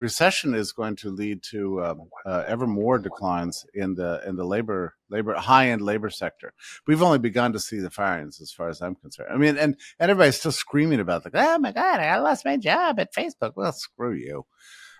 [0.00, 4.44] recession is going to lead to um, uh, ever more declines in the in the
[4.44, 6.52] labor labor high end labor sector.
[6.86, 9.28] We've only begun to see the firings, as far as I'm concerned.
[9.32, 12.56] I mean, and, and everybody's still screaming about like, oh my god, I lost my
[12.56, 13.52] job at Facebook.
[13.56, 14.46] Well, screw you.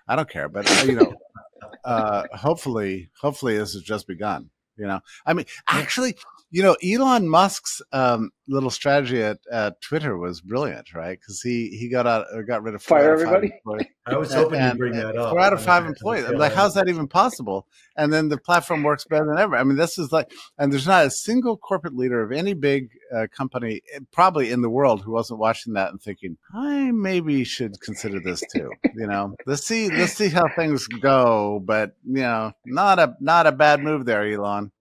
[0.07, 1.13] I don't care, but uh, you know,
[1.85, 4.49] uh, hopefully, hopefully this has just begun.
[4.77, 6.15] You know, I mean, actually,
[6.49, 11.17] you know, Elon Musk's um, little strategy at, at Twitter was brilliant, right?
[11.19, 13.51] Because he he got out or got rid of fire everybody.
[14.05, 15.31] I was hoping and, you'd bring that up.
[15.31, 16.25] Four out of five employees.
[16.25, 17.67] I'm like, how's that even possible?
[17.95, 19.55] And then the platform works better than ever.
[19.55, 22.89] I mean, this is like, and there's not a single corporate leader of any big
[23.13, 27.43] uh, company, eh, probably in the world, who wasn't watching that and thinking, I maybe
[27.43, 28.71] should consider this too.
[28.95, 31.61] you know, let's see, let's see how things go.
[31.63, 34.71] But you know, not a not a bad move there, Elon.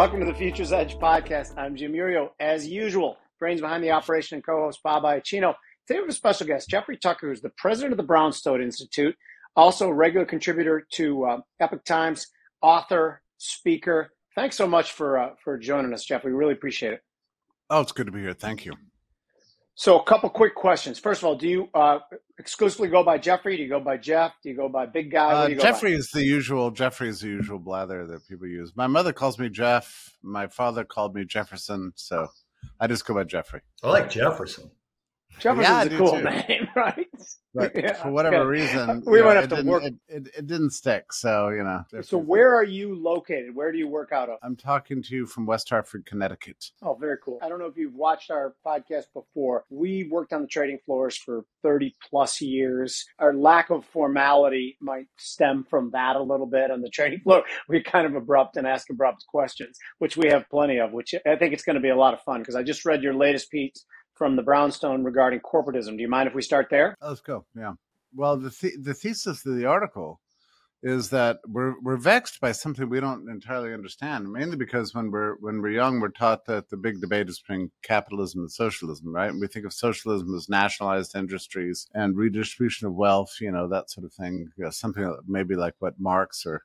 [0.00, 1.52] Welcome to the Futures Edge podcast.
[1.58, 2.30] I'm Jim Iuorio.
[2.40, 5.54] As usual, brains behind the operation and co-host Bob Iaccino.
[5.86, 9.14] Today we have a special guest, Jeffrey Tucker, who's the president of the Brownstone Institute,
[9.56, 12.28] also a regular contributor to uh, Epoch Times,
[12.62, 14.14] author, speaker.
[14.34, 16.24] Thanks so much for uh, for joining us, Jeff.
[16.24, 17.02] We really appreciate it.
[17.68, 18.32] Oh, it's good to be here.
[18.32, 18.72] Thank you.
[19.80, 20.98] So, a couple quick questions.
[20.98, 22.00] First of all, do you uh,
[22.38, 23.56] exclusively go by Jeffrey?
[23.56, 24.34] Do you go by Jeff?
[24.42, 25.32] Do you go by Big Guy?
[25.32, 25.96] Uh, Jeffrey by?
[25.96, 26.70] is the usual.
[26.70, 28.76] Jeffrey is the usual blather that people use.
[28.76, 30.18] My mother calls me Jeff.
[30.22, 32.28] My father called me Jefferson, so
[32.78, 33.62] I just go by Jeffrey.
[33.82, 34.70] I like Jefferson.
[35.38, 36.24] Jefferson's yeah, a cool too.
[36.48, 37.06] name, right?
[37.52, 37.94] But yeah.
[37.94, 39.82] for whatever reason, we might have to work.
[39.82, 41.82] It, it, it, didn't stick, so you know.
[42.02, 43.56] So where are you located?
[43.56, 44.38] Where do you work out of?
[44.44, 46.66] I'm talking to you from West Hartford, Connecticut.
[46.80, 47.40] Oh, very cool.
[47.42, 49.64] I don't know if you've watched our podcast before.
[49.68, 53.04] We worked on the trading floors for 30 plus years.
[53.18, 57.42] Our lack of formality might stem from that a little bit on the trading floor.
[57.68, 60.92] We're kind of abrupt and ask abrupt questions, which we have plenty of.
[60.92, 63.02] Which I think it's going to be a lot of fun because I just read
[63.02, 63.84] your latest piece
[64.20, 65.96] from the Brownstone regarding corporatism.
[65.96, 66.94] Do you mind if we start there?
[67.00, 67.46] Let's go.
[67.56, 67.72] Yeah.
[68.14, 70.20] Well, the th- the thesis of the article
[70.82, 74.30] is that we're we're vexed by something we don't entirely understand.
[74.30, 77.70] Mainly because when we're when we're young, we're taught that the big debate is between
[77.82, 79.30] capitalism and socialism, right?
[79.30, 83.90] And we think of socialism as nationalized industries and redistribution of wealth, you know, that
[83.90, 84.50] sort of thing.
[84.58, 86.64] You know, something maybe like what Marx or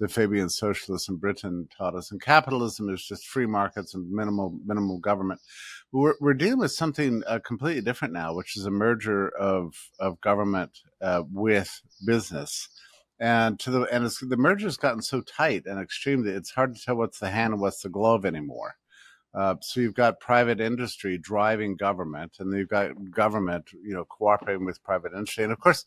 [0.00, 2.10] the Fabian socialists in Britain taught us.
[2.10, 5.40] And capitalism is just free markets and minimal minimal government.
[5.92, 10.20] We're, we're dealing with something uh, completely different now, which is a merger of of
[10.20, 12.68] government uh, with business.
[13.20, 16.74] And to the and the merger has gotten so tight and extreme that it's hard
[16.74, 18.74] to tell what's the hand and what's the glove anymore.
[19.32, 24.64] Uh, so you've got private industry driving government, and you've got government, you know, cooperating
[24.64, 25.86] with private industry, and of course,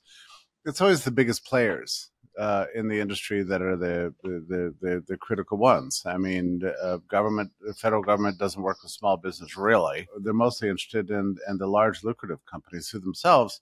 [0.65, 5.17] it's always the biggest players uh, in the industry that are the the, the, the
[5.17, 6.03] critical ones.
[6.05, 10.07] I mean, uh, government, the federal government doesn't work with small business really.
[10.19, 13.61] They're mostly interested in in the large lucrative companies who themselves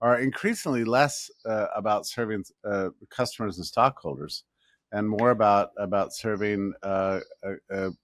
[0.00, 4.44] are increasingly less uh, about serving uh, customers and stockholders
[4.94, 7.18] and more about about serving uh,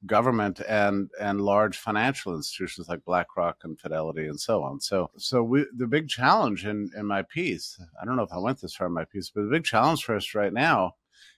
[0.06, 4.80] government and and large financial institutions like BlackRock and Fidelity and so on.
[4.80, 8.38] So so we, the big challenge in in my piece, I don't know if I
[8.38, 10.96] went this far in my piece, but the big challenge for us right now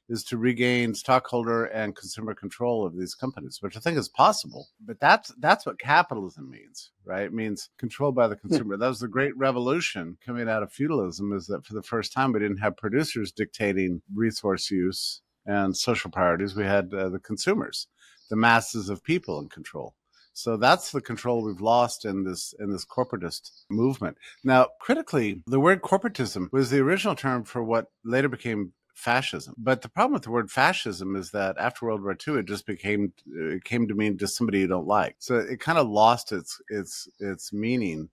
[0.09, 4.69] is to regain stockholder and consumer control of these companies, which I think is possible.
[4.81, 7.25] But that's that's what capitalism means, right?
[7.25, 8.79] It means control by the consumer.
[8.79, 12.33] that was the great revolution coming out of feudalism is that for the first time
[12.33, 17.89] we didn't have producers dictating resource use and social priorities, we had uh, the consumers,
[18.31, 19.95] the masses of people in control.
[20.35, 24.17] So that's the control we've lost in this in this corporatist movement.
[24.43, 29.55] Now, critically, the word corporatism was the original term for what later became fascism.
[29.59, 32.67] But the problem with the word fascism is that after World War II, it just
[32.67, 35.17] became it came to mean just somebody you don't like.
[35.19, 38.09] So it kind of lost its its its meaning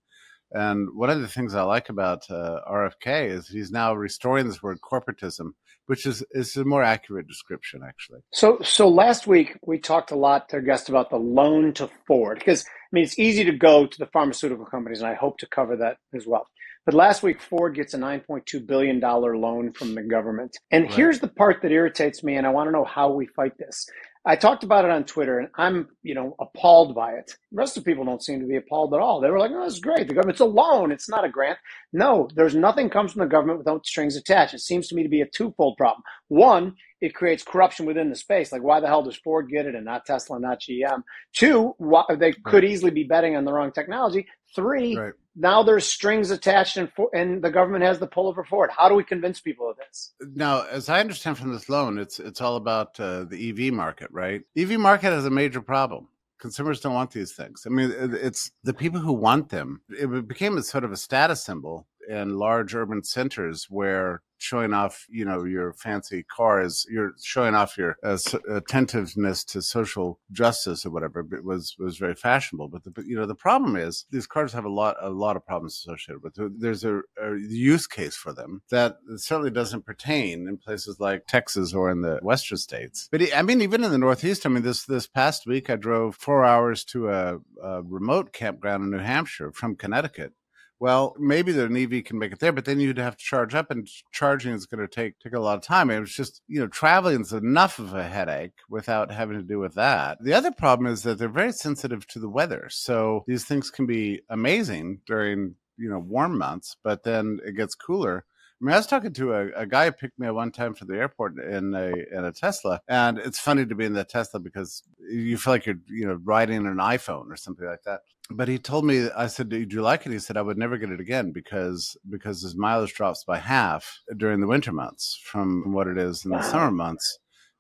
[0.51, 4.64] and one of the things I like about uh, RFK is he's now restoring this
[4.64, 5.52] word corporatism,
[5.90, 8.20] which is is a more accurate description, actually.
[8.32, 11.90] So, so last week we talked a lot to our guest about the loan to
[12.06, 15.40] Ford because I mean it's easy to go to the pharmaceutical companies, and I hope
[15.40, 16.46] to cover that as well.
[16.86, 20.94] But last week Ford gets a 9.2 billion dollar loan from the government, and right.
[20.94, 23.90] here's the part that irritates me, and I want to know how we fight this.
[24.25, 27.31] I talked about it on Twitter, and I'm, you know, appalled by it.
[27.51, 29.19] The rest of people don't seem to be appalled at all.
[29.21, 30.07] They were like, "Oh, this is great.
[30.07, 30.91] The government's a loan.
[30.91, 31.57] It's not a grant."
[31.93, 34.53] No, there's nothing comes from the government without strings attached.
[34.53, 36.03] It seems to me to be a twofold problem.
[36.27, 38.51] One, it creates corruption within the space.
[38.51, 41.03] Like, why the hell does Ford get it and not Tesla, not GM?
[41.34, 44.28] Two, why, they could easily be betting on the wrong technology.
[44.55, 45.13] Three, right.
[45.35, 48.72] now there's strings attached and, and the government has the pull over Ford.
[48.75, 50.13] How do we convince people of this?
[50.35, 54.09] Now, as I understand from this loan, it's it's all about uh, the EV market,
[54.11, 54.41] right?
[54.57, 56.07] EV market has a major problem
[56.40, 57.63] consumers don't want these things.
[57.66, 59.81] I mean, it's the people who want them.
[59.90, 65.06] It became a sort of a status symbol in large urban centers where showing off,
[65.09, 68.18] you know, your fancy cars, you're showing off your uh,
[68.50, 71.26] attentiveness to social justice or whatever.
[71.32, 72.70] It was was very fashionable.
[72.70, 75.46] But the, you know, the problem is these cars have a lot a lot of
[75.46, 76.36] problems associated with.
[76.36, 76.56] Them.
[76.58, 81.74] There's a, a use case for them that certainly doesn't pertain in places like Texas
[81.74, 83.08] or in the western states.
[83.12, 86.16] But I mean, even in the Northeast, I mean, this this past week I drove
[86.16, 90.34] four hours to a, a remote campground in New Hampshire from Connecticut
[90.79, 93.70] well, maybe the EV can make it there, but then you'd have to charge up,
[93.70, 95.90] and charging is going to take take a lot of time.
[95.90, 99.59] It was just you know traveling is enough of a headache without having to do
[99.59, 100.17] with that.
[100.23, 103.85] The other problem is that they're very sensitive to the weather, so these things can
[103.85, 108.26] be amazing during you know warm months, but then it gets cooler.
[108.61, 110.73] I mean, I was talking to a, a guy who picked me up one time
[110.73, 114.03] for the airport in a in a Tesla, and it's funny to be in the
[114.03, 118.02] Tesla because you feel like you're you know riding an iPhone or something like that.
[118.29, 120.11] But he told me i said do you like it?
[120.11, 124.02] He said i would never get it again because because his mileage drops by half
[124.17, 127.20] during the winter months from what it is in the summer months.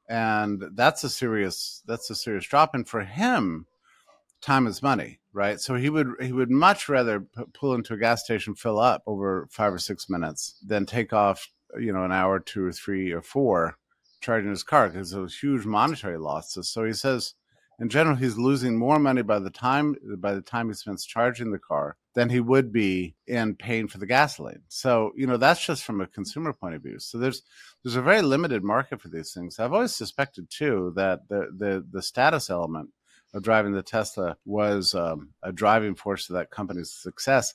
[0.09, 2.75] And that's a serious that's a serious drop.
[2.75, 3.67] And for him
[4.41, 7.97] time is money right so he would he would much rather p- pull into a
[7.97, 11.49] gas station fill up over five or six minutes than take off
[11.79, 13.77] you know an hour two or three or four
[14.21, 17.35] charging his car because those huge monetary losses so he says
[17.79, 21.51] in general, he's losing more money by the time by the time he spends charging
[21.51, 24.63] the car than he would be in paying for the gasoline.
[24.67, 26.99] So you know that's just from a consumer point of view.
[26.99, 27.41] So there's
[27.83, 29.59] there's a very limited market for these things.
[29.59, 32.89] I've always suspected too that the the the status element
[33.33, 37.53] of driving the Tesla was um, a driving force to that company's success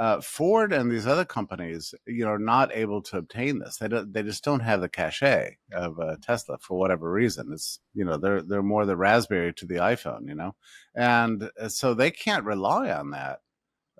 [0.00, 3.76] uh, Ford and these other companies, you know, are not able to obtain this.
[3.76, 7.50] They don't, they just don't have the cachet of uh, Tesla for whatever reason.
[7.52, 10.54] It's you know they're they're more the Raspberry to the iPhone, you know,
[10.94, 13.40] and uh, so they can't rely on that.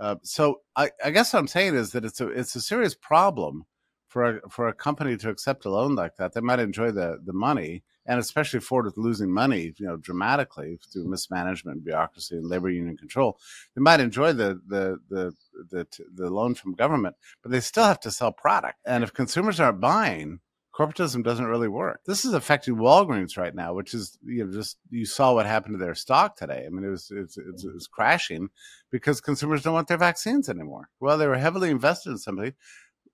[0.00, 2.94] Uh, so I, I guess what I'm saying is that it's a it's a serious
[2.94, 3.66] problem
[4.10, 6.34] for a for a company to accept a loan like that.
[6.34, 10.80] They might enjoy the the money, and especially Ford with losing money, you know, dramatically
[10.92, 13.38] through mismanagement, bureaucracy, and labor union control,
[13.74, 15.32] they might enjoy the the the
[15.70, 18.78] the, the loan from government, but they still have to sell product.
[18.84, 20.40] And if consumers aren't buying,
[20.74, 22.00] corporatism doesn't really work.
[22.04, 25.74] This is affecting Walgreens right now, which is you know just you saw what happened
[25.74, 26.64] to their stock today.
[26.66, 28.48] I mean, it was it's, it's, it was crashing
[28.90, 30.88] because consumers don't want their vaccines anymore.
[30.98, 32.54] Well, they were heavily invested in somebody.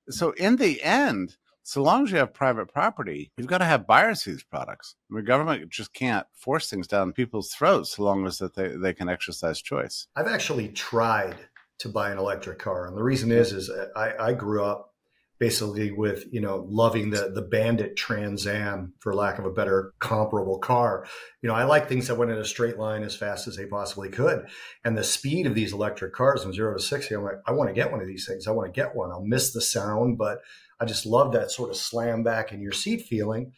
[0.09, 3.89] So in the end, so long as you have private property, you've got to have
[3.89, 4.95] buyers for these products.
[5.11, 8.95] Mean, government just can't force things down people's throats so long as that they, they
[8.95, 10.07] can exercise choice.
[10.15, 11.37] I've actually tried
[11.79, 14.95] to buy an electric car, and the reason is is uh, I, I grew up
[15.39, 19.93] basically with you know loving the the Bandit Trans Am for lack of a better
[19.99, 21.07] comparable car.
[21.43, 23.67] You know, I like things that went in a straight line as fast as they
[23.67, 24.47] possibly could,
[24.85, 27.15] and the speed of these electric cars from zero to sixty.
[27.15, 28.47] I'm like, I want to get one of these things.
[28.47, 29.11] I want to get one.
[29.11, 30.39] I'll miss the sound, but
[30.81, 33.53] I just love that sort of slam back in your seat feeling.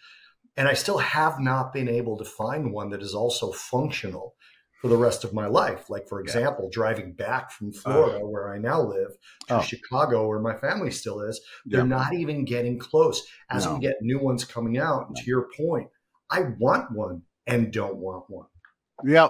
[0.57, 4.35] And I still have not been able to find one that is also functional
[4.81, 5.91] for the rest of my life.
[5.91, 6.71] Like, for example, yeah.
[6.73, 9.11] driving back from Florida, uh, where I now live,
[9.49, 9.61] to oh.
[9.61, 11.87] Chicago, where my family still is, they're yeah.
[11.87, 13.27] not even getting close.
[13.51, 13.75] As no.
[13.75, 15.89] we get new ones coming out, and to your point,
[16.31, 18.47] I want one and don't want one.
[19.05, 19.29] Yeah,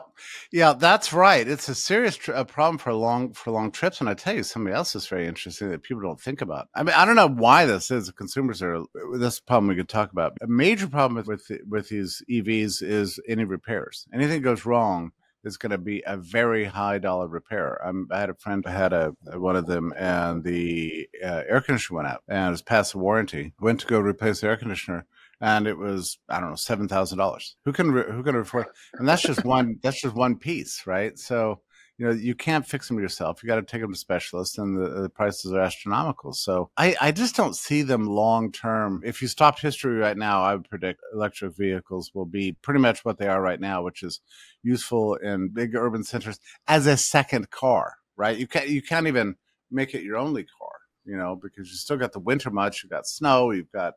[0.51, 1.47] yeah, that's right.
[1.47, 4.01] It's a serious tr- a problem for long for long trips.
[4.01, 6.69] And I tell you, somebody else is very interesting that people don't think about.
[6.75, 8.11] I mean, I don't know why this is.
[8.13, 8.83] Consumers are
[9.19, 10.39] this problem we could talk about.
[10.41, 14.07] A major problem with with, with these EVs is any repairs.
[14.15, 15.13] Anything goes wrong
[15.45, 17.81] is going to be a very high dollar repair.
[17.85, 21.61] I'm, i had a friend who had a one of them, and the uh, air
[21.61, 23.55] conditioner went out, and it was past the warranty.
[23.61, 25.07] Went to go replace the air conditioner
[25.41, 27.57] and it was I don't know seven thousand dollars.
[27.65, 28.67] Who can who can afford?
[28.95, 31.19] And that's just one that's just one piece, right?
[31.19, 31.61] So
[31.99, 33.43] you know you can't fix them yourself.
[33.43, 36.33] You got to take them to specialists, and the, the prices are astronomical.
[36.33, 39.03] So I I just don't see them long term.
[39.05, 43.05] If you stopped history right now, I would predict electric vehicles will be pretty much
[43.05, 44.21] what they are right now, which is
[44.63, 46.39] useful in big urban centers
[46.69, 47.95] as a second car.
[48.17, 48.39] Right?
[48.39, 49.35] You can't you can't even
[49.71, 50.71] make it your only car.
[51.05, 53.95] You know because you still got the winter months, you've got snow, you've got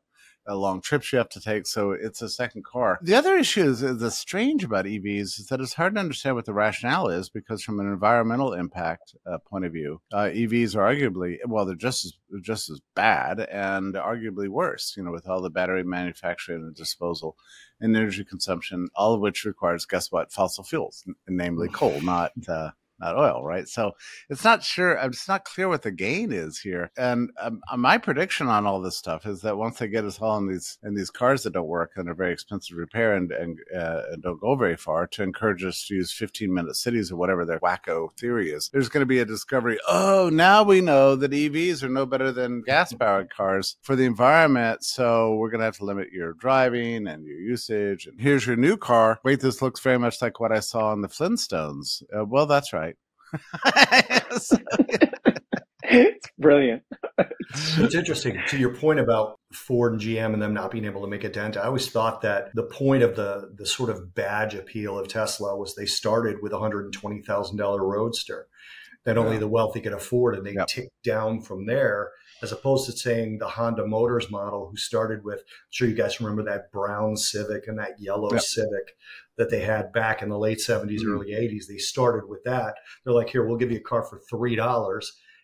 [0.55, 1.67] long trips you have to take.
[1.67, 3.00] So it's a second car.
[3.01, 6.36] The other issue is uh, the strange about EVs is that it's hard to understand
[6.36, 10.75] what the rationale is because from an environmental impact uh, point of view, uh, EVs
[10.75, 14.93] are arguably well, they're just as just as bad and arguably worse.
[14.96, 17.36] You know, with all the battery manufacturing and disposal
[17.79, 22.72] and energy consumption, all of which requires guess what, fossil fuels, namely coal, not uh,
[23.01, 23.67] not oil, right?
[23.67, 23.93] So
[24.29, 24.91] it's not sure.
[24.91, 26.91] It's not clear what the gain is here.
[26.96, 30.20] And um, uh, my prediction on all this stuff is that once they get us
[30.20, 33.15] all in these in these cars that don't work and are very expensive to repair
[33.15, 36.75] and and, uh, and don't go very far, to encourage us to use 15 minute
[36.75, 39.79] cities or whatever their wacko theory is, there's going to be a discovery.
[39.88, 44.05] Oh, now we know that EVs are no better than gas powered cars for the
[44.05, 44.84] environment.
[44.84, 48.05] So we're going to have to limit your driving and your usage.
[48.05, 49.20] And here's your new car.
[49.24, 52.03] Wait, this looks very much like what I saw in the Flintstones.
[52.15, 52.90] Uh, well, that's right
[55.84, 56.84] it's brilliant.
[57.18, 61.08] it's interesting to your point about Ford and GM and them not being able to
[61.08, 61.58] make a dent.
[61.58, 65.58] I always thought that the point of the the sort of badge appeal of Tesla
[65.58, 68.48] was they started with a hundred and twenty thousand dollar roadster
[69.06, 69.40] that only yeah.
[69.40, 70.68] the wealthy could afford, and they yep.
[70.68, 72.12] ticked down from there.
[72.41, 76.19] As opposed to saying the Honda Motors model, who started with, I'm sure you guys
[76.19, 78.41] remember that brown Civic and that yellow yep.
[78.41, 78.95] Civic
[79.38, 81.13] that they had back in the late 70s, mm-hmm.
[81.13, 81.65] early 80s.
[81.67, 82.75] They started with that.
[83.03, 84.55] They're like, here, we'll give you a car for $3.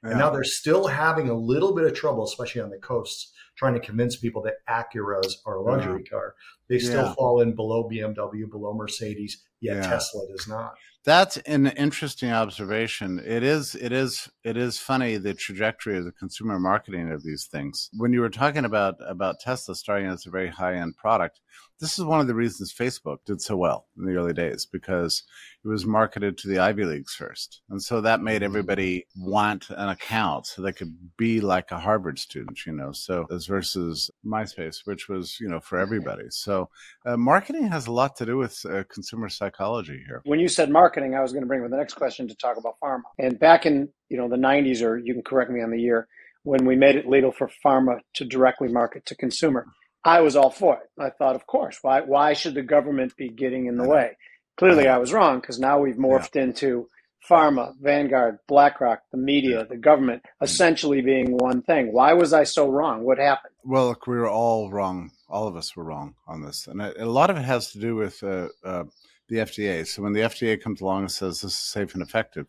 [0.03, 0.09] Yeah.
[0.09, 3.73] And now they're still having a little bit of trouble, especially on the coasts, trying
[3.73, 6.09] to convince people that Acuras are a luxury yeah.
[6.09, 6.35] car.
[6.69, 7.13] They still yeah.
[7.13, 10.73] fall in below BMW, below Mercedes, yet Tesla does not.
[11.07, 13.21] That's an interesting observation.
[13.25, 17.47] It is it is it is funny the trajectory of the consumer marketing of these
[17.49, 17.89] things.
[17.95, 21.39] When you were talking about about Tesla starting as a very high end product,
[21.79, 25.23] this is one of the reasons Facebook did so well in the early days because
[25.63, 27.61] it was marketed to the Ivy Leagues first.
[27.69, 28.45] And so that made mm-hmm.
[28.45, 33.27] everybody want an account so they could be like a Harvard student, you know, so
[33.31, 36.25] as versus MySpace, which was, you know, for everybody.
[36.29, 36.69] So
[37.05, 40.21] uh, marketing has a lot to do with uh, consumer psychology here.
[40.25, 42.57] When you said marketing, I was going to bring with the next question to talk
[42.57, 43.03] about pharma.
[43.19, 46.07] And back in, you know, the 90s, or you can correct me on the year,
[46.43, 49.67] when we made it legal for pharma to directly market to consumer
[50.07, 50.89] I was all for it.
[50.97, 54.17] I thought, of course, why why should the government be getting in the way?
[54.55, 56.43] Clearly, I was wrong because now we've morphed yeah.
[56.43, 56.87] into
[57.29, 61.91] pharma, Vanguard, BlackRock, the media, the government, essentially being one thing.
[61.91, 63.03] Why was I so wrong?
[63.03, 63.53] What happened?
[63.65, 65.11] Well, look, we were all wrong.
[65.29, 67.97] All of us were wrong on this, and a lot of it has to do
[67.97, 68.85] with uh, uh,
[69.27, 69.85] the FDA.
[69.85, 72.47] So when the FDA comes along and says this is safe and effective,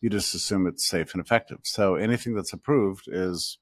[0.00, 1.58] you just assume it's safe and effective.
[1.62, 3.58] So anything that's approved is,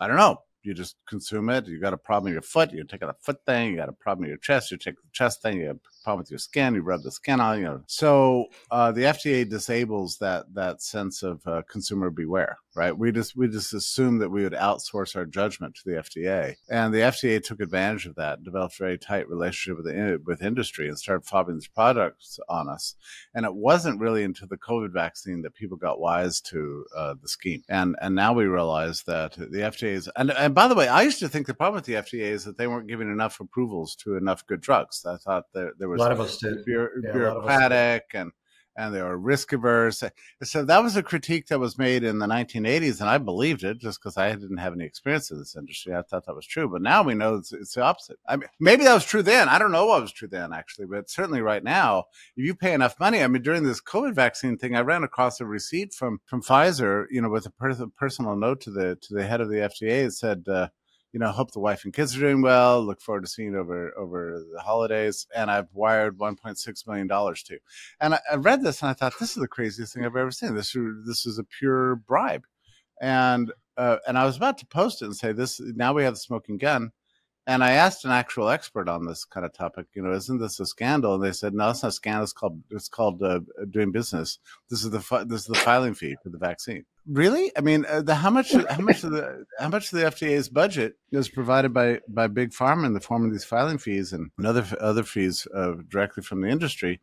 [0.00, 1.66] I don't know, you just consume it.
[1.66, 3.70] You got a problem in your foot, you take out a foot thing.
[3.70, 5.60] You got a problem in your chest, you take the chest thing.
[5.60, 7.58] You have a problem with your skin, you rub the skin on.
[7.58, 12.96] You know, so uh, the FDA disables that that sense of uh, consumer beware right?
[12.96, 16.92] We just we just assumed that we would outsource our judgment to the FDA, and
[16.92, 20.88] the FDA took advantage of that, developed a very tight relationship with the, with industry,
[20.88, 22.94] and started fobbing these products on us.
[23.34, 27.28] And it wasn't really until the COVID vaccine that people got wise to uh, the
[27.28, 30.10] scheme, and and now we realize that the FDA is.
[30.16, 32.44] And, and by the way, I used to think the problem with the FDA is
[32.44, 35.04] that they weren't giving enough approvals to enough good drugs.
[35.06, 36.58] I thought there there was a lot of us did.
[36.66, 38.32] yeah, bureaucratic and
[38.76, 40.02] and they were risk averse.
[40.42, 43.78] So that was a critique that was made in the 1980s, and I believed it
[43.78, 45.94] just because I didn't have any experience in this industry.
[45.94, 48.18] I thought that was true, but now we know it's, it's, the opposite.
[48.28, 49.48] I mean, maybe that was true then.
[49.48, 52.04] I don't know what was true then, actually, but certainly right now,
[52.36, 55.40] if you pay enough money, I mean, during this COVID vaccine thing, I ran across
[55.40, 59.14] a receipt from from Pfizer, you know, with a per- personal note to the to
[59.14, 60.04] the head of the FDA.
[60.06, 60.44] It said.
[60.48, 60.68] Uh,
[61.14, 62.84] you know, hope the wife and kids are doing well.
[62.84, 65.28] Look forward to seeing you over over the holidays.
[65.34, 67.58] And I've wired 1.6 million dollars to.
[68.00, 70.32] And I, I, read this and I thought this is the craziest thing I've ever
[70.32, 70.56] seen.
[70.56, 72.42] This this is a pure bribe.
[73.00, 75.60] And uh, and I was about to post it and say this.
[75.60, 76.90] Now we have the smoking gun.
[77.46, 80.58] And I asked an actual expert on this kind of topic, you know, isn't this
[80.60, 81.14] a scandal?
[81.14, 82.24] And they said, no, it's not a scandal.
[82.24, 83.40] It's called it's called uh,
[83.70, 84.40] doing business.
[84.68, 86.86] This is the fi- this is the filing fee for the vaccine.
[87.06, 87.52] Really?
[87.56, 90.48] I mean, uh, the how much how much of the how much of the FDA's
[90.48, 94.30] budget is provided by by big pharma in the form of these filing fees and
[94.44, 97.00] other other fees uh, directly from the industry?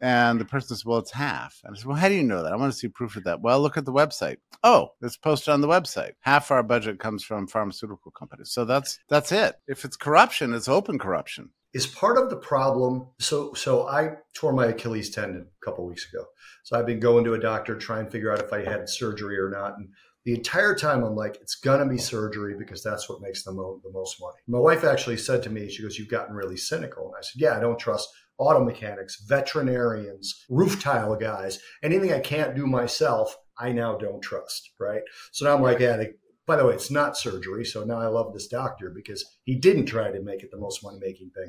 [0.00, 2.42] And the person says, "Well, it's half." And I said, "Well, how do you know
[2.42, 2.52] that?
[2.52, 4.38] I want to see proof of that." Well, look at the website.
[4.62, 6.12] Oh, it's posted on the website.
[6.20, 8.50] Half our budget comes from pharmaceutical companies.
[8.50, 9.56] So that's that's it.
[9.68, 13.08] If it's corruption, it's open corruption is part of the problem.
[13.18, 16.24] So, so I tore my Achilles tendon a couple weeks ago.
[16.62, 19.38] So I've been going to a doctor trying to figure out if I had surgery
[19.38, 19.76] or not.
[19.76, 19.88] And
[20.24, 23.80] the entire time I'm like, it's gonna be surgery because that's what makes the, mo-
[23.84, 24.38] the most money.
[24.46, 27.42] My wife actually said to me, she goes, "You've gotten really cynical." And I said,
[27.42, 33.36] "Yeah, I don't trust auto mechanics, veterinarians, roof tile guys, anything I can't do myself."
[33.58, 35.02] I now don't trust, right?
[35.32, 36.14] So now I'm like, yeah, they,
[36.46, 37.64] By the way, it's not surgery.
[37.64, 40.84] So now I love this doctor because he didn't try to make it the most
[40.84, 41.48] money making thing.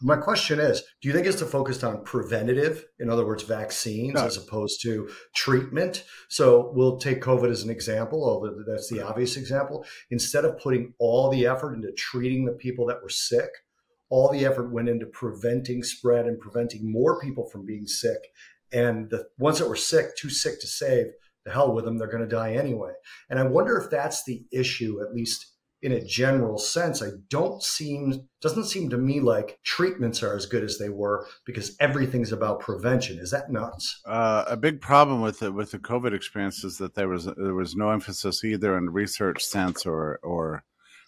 [0.00, 4.14] My question is do you think it's to focused on preventative, in other words, vaccines,
[4.14, 4.24] no.
[4.24, 6.04] as opposed to treatment?
[6.28, 9.84] So we'll take COVID as an example, although that's the obvious example.
[10.10, 13.50] Instead of putting all the effort into treating the people that were sick,
[14.08, 18.20] all the effort went into preventing spread and preventing more people from being sick.
[18.72, 21.06] And the ones that were sick, too sick to save,
[21.46, 22.92] the hell with them, they're going to die anyway.
[23.30, 27.02] And I wonder if that's the issue, at least in a general sense.
[27.02, 31.26] I don't seem doesn't seem to me like treatments are as good as they were
[31.44, 33.18] because everything's about prevention.
[33.18, 34.00] Is that nuts?
[34.04, 37.54] Uh, a big problem with the with the COVID experience is that there was there
[37.54, 40.64] was no emphasis either in research sense or or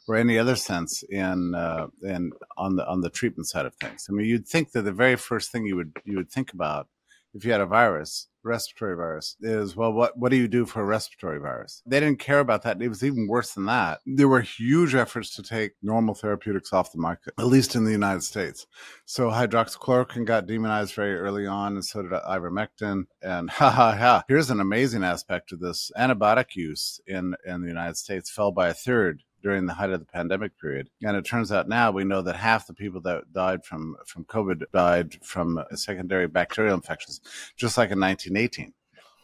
[0.07, 4.07] or any other sense in uh, in on the on the treatment side of things.
[4.09, 6.89] I mean, you'd think that the very first thing you would you would think about
[7.35, 10.81] if you had a virus, respiratory virus, is well, what what do you do for
[10.81, 11.83] a respiratory virus?
[11.87, 12.81] They didn't care about that.
[12.81, 14.01] It was even worse than that.
[14.07, 17.93] There were huge efforts to take normal therapeutics off the market, at least in the
[17.93, 18.67] United States.
[19.05, 23.05] So hydroxychloroquine got demonized very early on, and so did ivermectin.
[23.23, 24.25] And ha ha ha!
[24.29, 28.69] Here's an amazing aspect of this: antibiotic use in in the United States fell by
[28.69, 30.91] a third during the height of the pandemic period.
[31.03, 34.25] And it turns out now we know that half the people that died from, from
[34.25, 37.21] COVID died from secondary bacterial infections,
[37.57, 38.73] just like in 1918.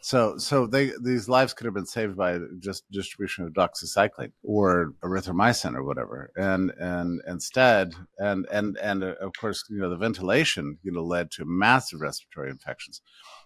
[0.00, 4.92] So, so they these lives could have been saved by just distribution of doxycycline or
[5.02, 9.96] erythromycin or whatever, and and instead, and and and uh, of course, you know, the
[9.96, 13.00] ventilation, you know, led to massive respiratory infections.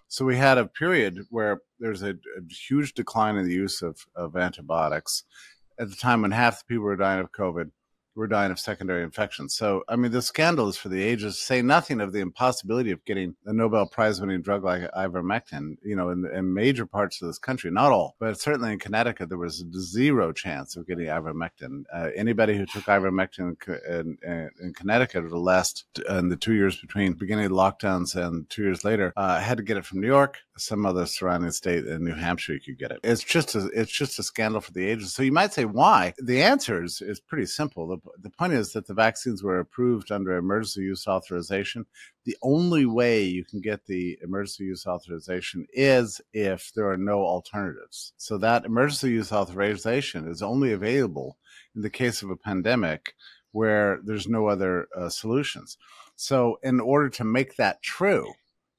[0.09, 4.07] So we had a period where there's a, a huge decline in the use of,
[4.15, 5.23] of antibiotics,
[5.79, 7.71] at the time when half the people were dying of COVID
[8.19, 9.55] were dying of secondary infections.
[9.55, 11.39] So, I mean, the scandal is for the ages.
[11.39, 15.95] Say nothing of the impossibility of getting a Nobel Prize winning drug like ivermectin, you
[15.95, 19.37] know, in, in, major parts of this country, not all, but certainly in Connecticut, there
[19.37, 21.83] was zero chance of getting ivermectin.
[21.93, 23.55] Uh, anybody who took ivermectin
[23.87, 28.15] in, in, in, Connecticut over the last, in the two years between beginning of lockdowns
[28.15, 31.51] and two years later, uh, had to get it from New York, some other surrounding
[31.51, 32.99] state in New Hampshire you could get it.
[33.03, 35.13] It's just a, it's just a scandal for the ages.
[35.13, 36.13] So you might say why?
[36.17, 37.87] The answer is, is pretty simple.
[37.87, 41.85] The, the point is that the vaccines were approved under emergency use authorization.
[42.25, 47.19] The only way you can get the emergency use authorization is if there are no
[47.21, 48.13] alternatives.
[48.17, 51.37] So that emergency use authorization is only available
[51.75, 53.15] in the case of a pandemic
[53.51, 55.77] where there's no other uh, solutions.
[56.15, 58.33] So in order to make that true,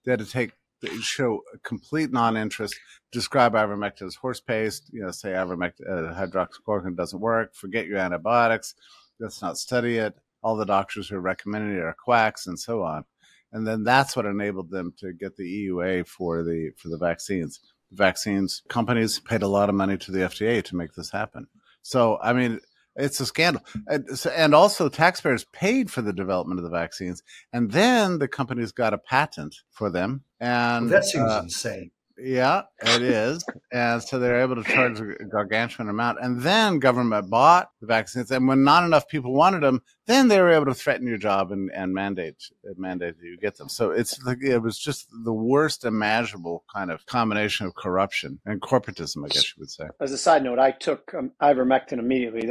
[0.05, 0.53] they had to take
[1.01, 2.75] show complete non-interest,
[3.13, 7.99] describe ivermectin as horse paste, you know, say ivermectin, uh, hydroxychloroquine doesn't work, forget your
[7.99, 8.75] antibiotics,
[9.21, 10.15] let's not study it.
[10.43, 13.05] All the doctors who are recommending it are quacks and so on.
[13.53, 17.61] And then that's what enabled them to get the EUA for the for the vaccines.
[17.91, 21.49] The vaccines companies paid a lot of money to the FDA to make this happen.
[21.83, 22.61] So I mean,
[22.97, 23.63] it's a scandal.
[23.89, 28.95] And also, taxpayers paid for the development of the vaccines, and then the companies got
[28.95, 30.25] a patent for them.
[30.39, 31.91] And well, that seems uh, insane.
[32.23, 33.45] Yeah, it is.
[33.73, 36.19] and so they're able to charge a gargantuan amount.
[36.21, 38.31] And then government bought the vaccines.
[38.31, 41.53] And when not enough people wanted them, then they were able to threaten your job
[41.53, 42.37] and, and mandate
[42.77, 43.69] mandate that you get them.
[43.69, 48.61] So it's like it was just the worst imaginable kind of combination of corruption and
[48.61, 49.85] corporatism, I guess you would say.
[50.01, 52.49] As a side note, I took um, ivermectin immediately.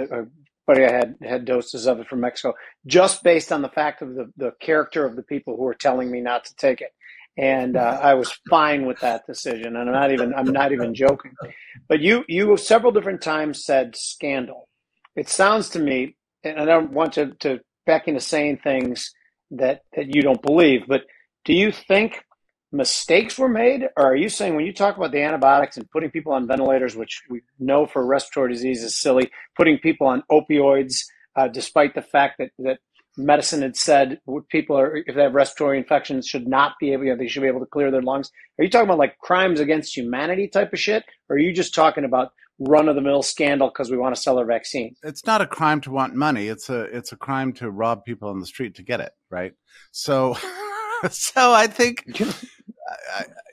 [0.65, 2.53] Buddy I had had doses of it from Mexico,
[2.85, 6.11] just based on the fact of the, the character of the people who were telling
[6.11, 6.91] me not to take it
[7.39, 9.77] and uh, I was fine with that decision.
[9.77, 11.31] And I'm not even I'm not even joking.
[11.87, 14.67] But you you several different times said scandal.
[15.15, 19.13] It sounds to me, and I don't want to to back into saying things
[19.51, 21.03] that that you don't believe, but
[21.45, 22.23] do you think
[22.71, 26.11] mistakes were made, or are you saying when you talk about the antibiotics and putting
[26.11, 31.05] people on ventilators, which we know for respiratory disease is silly, putting people on opioids,
[31.37, 32.79] uh, despite the fact that that
[33.19, 37.11] medicine had said people are if they have respiratory infections should not be able you
[37.11, 38.31] know, they should be able to clear their lungs.
[38.57, 41.03] Are you talking about like crimes against humanity type of shit?
[41.29, 44.21] Or are you just talking about run of the mill scandal because we want to
[44.21, 44.95] sell our vaccine?
[45.03, 46.47] It's not a crime to want money.
[46.47, 49.53] It's a it's a crime to rob people on the street to get it right?
[49.91, 50.37] So
[51.09, 52.03] so i think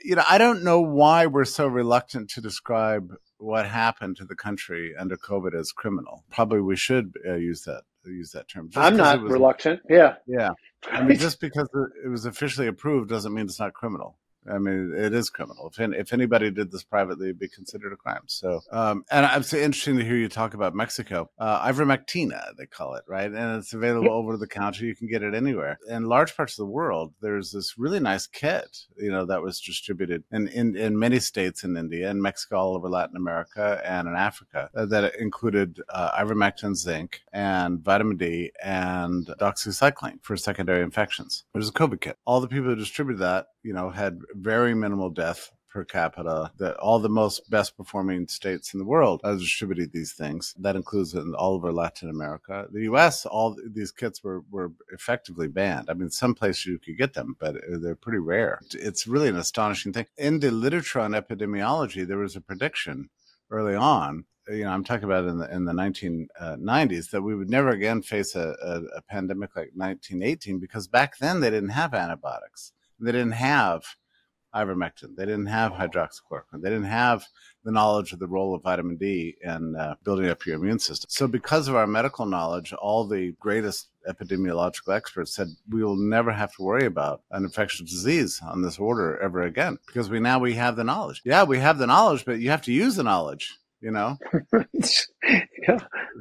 [0.05, 4.35] you know i don't know why we're so reluctant to describe what happened to the
[4.35, 6.25] country under covid as criminal.
[6.31, 8.69] Probably we should uh, use that use that term.
[8.69, 9.81] Just I'm not was, reluctant.
[9.89, 10.15] Yeah.
[10.27, 10.51] Yeah.
[10.91, 11.69] I mean, just because
[12.05, 14.17] it was officially approved doesn't mean it's not criminal.
[14.51, 15.71] I mean, it is criminal.
[15.73, 18.23] If, if anybody did this privately, it'd be considered a crime.
[18.27, 21.31] So, um, and it's interesting to hear you talk about Mexico.
[21.39, 23.31] Uh, ivermectina, they call it, right?
[23.31, 24.85] And it's available over the counter.
[24.85, 25.79] You can get it anywhere.
[25.89, 29.61] In large parts of the world, there's this really nice kit, you know, that was
[29.61, 34.09] distributed in, in, in many states in India and Mexico, all over Latin America and
[34.09, 40.83] in Africa uh, that included uh, ivermectin, zinc, and vitamin D and doxycycline for secondary
[40.83, 41.45] infections.
[41.55, 42.19] It was a COVID kit.
[42.25, 46.75] All the people who distributed that, you know, had very minimal death per capita that
[46.77, 50.55] all the most best performing states in the world have distributed these things.
[50.59, 52.67] That includes in all over Latin America.
[52.73, 55.91] The US, all these kits were, were effectively banned.
[55.91, 58.61] I mean, some places you could get them, but uh, they're pretty rare.
[58.73, 60.07] It's really an astonishing thing.
[60.17, 63.11] In the literature on epidemiology, there was a prediction
[63.51, 67.35] early on you know, I'm talking about in the in the 1990s uh, that we
[67.35, 71.71] would never again face a, a, a, pandemic like 1918 because back then they didn't
[71.71, 73.85] have antibiotics, they didn't have
[74.57, 77.27] ivermectin, they didn't have hydroxychloroquine, they didn't have
[77.65, 81.09] the knowledge of the role of vitamin D in uh, building up your immune system.
[81.11, 86.33] So, because of our medical knowledge, all the greatest epidemiological experts said we will never
[86.33, 90.39] have to worry about an infectious disease on this order ever again because we now
[90.39, 91.23] we have the knowledge.
[91.25, 94.17] Yeah, we have the knowledge, but you have to use the knowledge you know
[94.53, 95.79] yeah,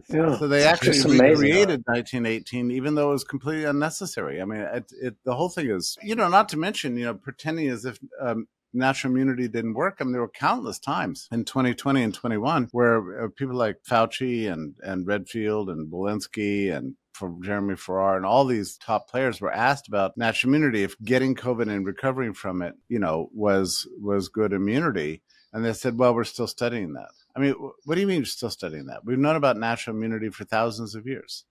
[0.09, 0.37] yeah.
[0.37, 5.15] so they actually recreated 1918 even though it was completely unnecessary i mean it, it,
[5.23, 8.47] the whole thing is you know not to mention you know pretending as if um,
[8.75, 9.97] natural immunity didn't work.
[9.99, 14.51] I mean, there were countless times in 2020 and 21 where uh, people like Fauci
[14.51, 19.51] and, and Redfield and Walensky and for Jeremy Farrar and all these top players were
[19.51, 24.27] asked about natural immunity, if getting COVID and recovering from it, you know, was was
[24.27, 25.23] good immunity.
[25.53, 27.11] And they said, well, we're still studying that.
[27.35, 29.03] I mean, what do you mean you're still studying that?
[29.03, 31.43] We've known about natural immunity for thousands of years,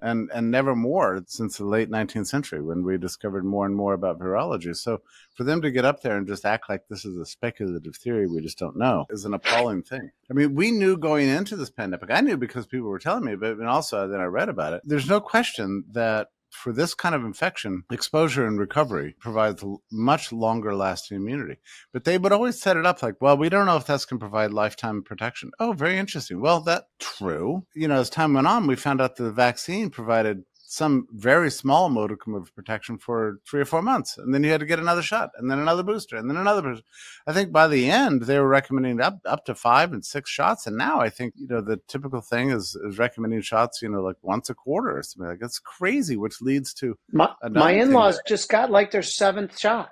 [0.00, 3.94] and and never more since the late 19th century when we discovered more and more
[3.94, 4.74] about virology.
[4.76, 5.02] So
[5.34, 8.26] for them to get up there and just act like this is a speculative theory
[8.26, 10.10] we just don't know is an appalling thing.
[10.30, 12.10] I mean, we knew going into this pandemic.
[12.10, 14.82] I knew because people were telling me, but also then I read about it.
[14.84, 20.74] There's no question that for this kind of infection, exposure and recovery provides much longer
[20.74, 21.56] lasting immunity.
[21.92, 24.18] But they would always set it up like, well, we don't know if that's going
[24.18, 25.50] to provide lifetime protection.
[25.58, 26.40] Oh, very interesting.
[26.40, 27.66] Well, that's true.
[27.74, 31.50] You know, as time went on, we found out that the vaccine provided some very
[31.50, 34.18] small modicum of protection for three or four months.
[34.18, 36.60] And then you had to get another shot and then another booster and then another
[36.60, 36.84] booster.
[37.26, 40.66] I think by the end, they were recommending up, up to five and six shots.
[40.66, 44.02] And now I think, you know, the typical thing is, is recommending shots, you know,
[44.02, 48.20] like once a quarter or something like that's crazy, which leads to my, my in-laws
[48.26, 49.88] just got like their seventh shot.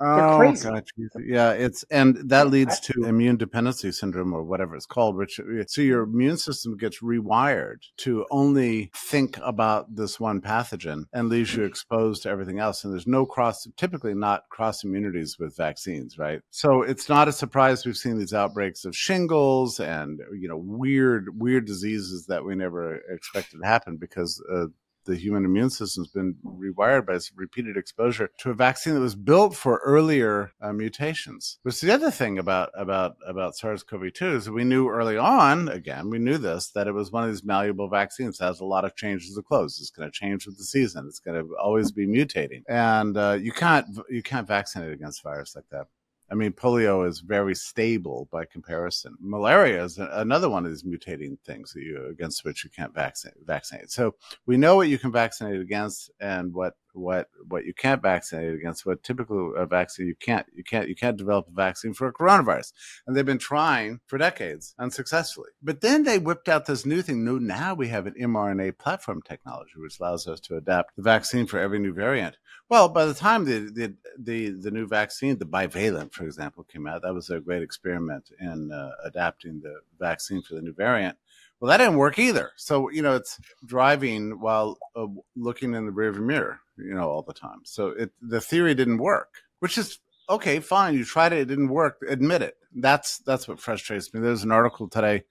[0.00, 0.84] Oh, God,
[1.24, 5.64] yeah, it's and that leads to immune dependency syndrome or whatever it's called, which uh,
[5.68, 11.54] so your immune system gets rewired to only think about this one pathogen and leaves
[11.54, 12.82] you exposed to everything else.
[12.82, 16.40] And there's no cross, typically not cross immunities with vaccines, right?
[16.50, 21.38] So it's not a surprise we've seen these outbreaks of shingles and you know weird,
[21.38, 24.66] weird diseases that we never expected to happen because uh,
[25.04, 29.54] the human immune system's been rewired by repeated exposure to a vaccine that was built
[29.54, 31.58] for earlier uh, mutations.
[31.62, 36.18] Which the other thing about about about SARS-CoV-2 is we knew early on, again, we
[36.18, 38.96] knew this that it was one of these malleable vaccines that has a lot of
[38.96, 39.78] changes of clothes.
[39.80, 41.06] It's going to change with the season.
[41.06, 45.54] It's going to always be mutating, and uh, you can't you can't vaccinate against virus
[45.54, 45.86] like that.
[46.30, 49.14] I mean, polio is very stable by comparison.
[49.20, 53.90] Malaria is another one of these mutating things you, against which you can't vaccinate.
[53.90, 54.14] So
[54.46, 58.86] we know what you can vaccinate against and what what what you can't vaccinate against.
[58.86, 62.12] What typical a vaccine you can't you can't you can't develop a vaccine for a
[62.12, 62.72] coronavirus,
[63.06, 65.50] and they've been trying for decades unsuccessfully.
[65.62, 67.24] But then they whipped out this new thing.
[67.24, 71.46] No, now we have an mRNA platform technology which allows us to adapt the vaccine
[71.46, 72.36] for every new variant.
[72.68, 76.86] Well, by the time the the the, the new vaccine, the bivalent, for example, came
[76.86, 81.16] out, that was a great experiment in uh, adapting the vaccine for the new variant.
[81.64, 82.50] Well, that didn't work either.
[82.56, 87.22] So you know, it's driving while uh, looking in the rearview mirror, you know, all
[87.22, 87.60] the time.
[87.64, 89.98] So it the theory didn't work, which is
[90.28, 90.60] okay.
[90.60, 92.04] Fine, you tried it, it didn't work.
[92.06, 92.58] Admit it.
[92.74, 94.20] That's that's what frustrates me.
[94.20, 95.24] There's an article today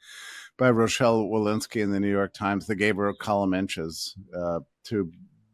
[0.57, 2.65] by Rochelle Walensky in the New York Times.
[2.65, 5.11] They gave her column inches uh, to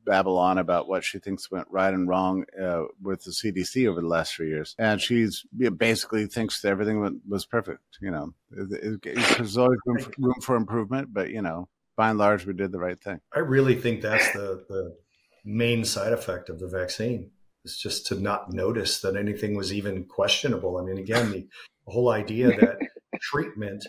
[0.09, 4.07] Babylon about what she thinks went right and wrong uh, with the CDC over the
[4.07, 5.45] last three years, and she's
[5.77, 7.99] basically thinks that everything went, was perfect.
[8.01, 12.09] You know, it, it, there's always room for, room for improvement, but you know, by
[12.09, 13.21] and large, we did the right thing.
[13.35, 14.97] I really think that's the the
[15.45, 17.29] main side effect of the vaccine
[17.63, 20.77] is just to not notice that anything was even questionable.
[20.77, 21.47] I mean, again, the,
[21.85, 22.79] the whole idea that
[23.21, 23.85] treatment,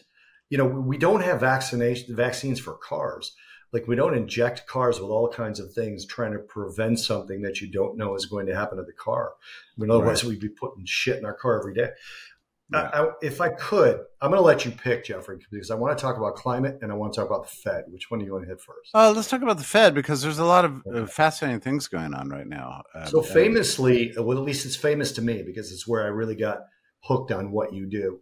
[0.51, 3.35] you know, we don't have vaccination vaccines for cars
[3.73, 7.61] Like we don't inject cars with all kinds of things trying to prevent something that
[7.61, 9.33] you don't know is going to happen to the car.
[9.77, 10.31] I mean, otherwise right.
[10.31, 11.91] we'd be putting shit in our car every day.
[12.73, 12.91] Yeah.
[12.93, 15.97] I, I, if I could, I'm going to let you pick, Jeffrey, because I want
[15.97, 17.85] to talk about climate and I want to talk about the Fed.
[17.89, 18.91] Which one do you want to hit first?
[18.95, 22.15] Uh, let's talk about the Fed because there's a lot of uh, fascinating things going
[22.15, 22.83] on right now.
[22.95, 26.37] Um, so, famously, well, at least it's famous to me because it's where I really
[26.37, 26.59] got
[27.03, 28.21] hooked on what you do.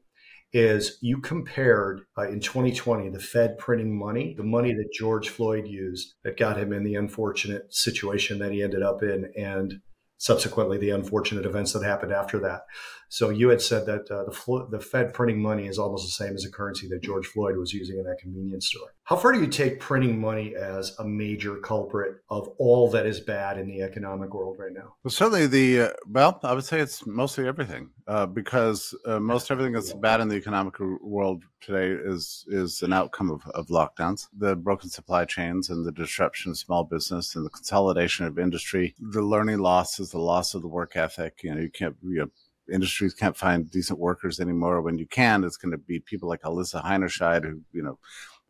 [0.53, 5.67] Is you compared uh, in 2020 the Fed printing money, the money that George Floyd
[5.67, 9.81] used that got him in the unfortunate situation that he ended up in, and
[10.17, 12.63] subsequently the unfortunate events that happened after that.
[13.09, 16.35] So you had said that uh, the the Fed printing money is almost the same
[16.35, 18.95] as the currency that George Floyd was using in that convenience store.
[19.09, 23.21] How far do you take printing money as a major culprit of all that is
[23.21, 24.97] bad in the economic world right now?
[25.03, 29.51] Well, certainly the uh, well, I would say it's mostly everything uh, because uh, most
[29.51, 34.29] everything that's bad in the economic world today is is an outcome of, of lockdowns,
[34.37, 38.95] the broken supply chains, and the disruption of small business, and the consolidation of industry,
[39.01, 41.41] the learning losses, the loss of the work ethic.
[41.43, 42.31] You know, you can't you know,
[42.71, 44.83] industries can't find decent workers anymore.
[44.83, 47.99] When you can, it's going to be people like Alissa Heinerscheid, who, you know,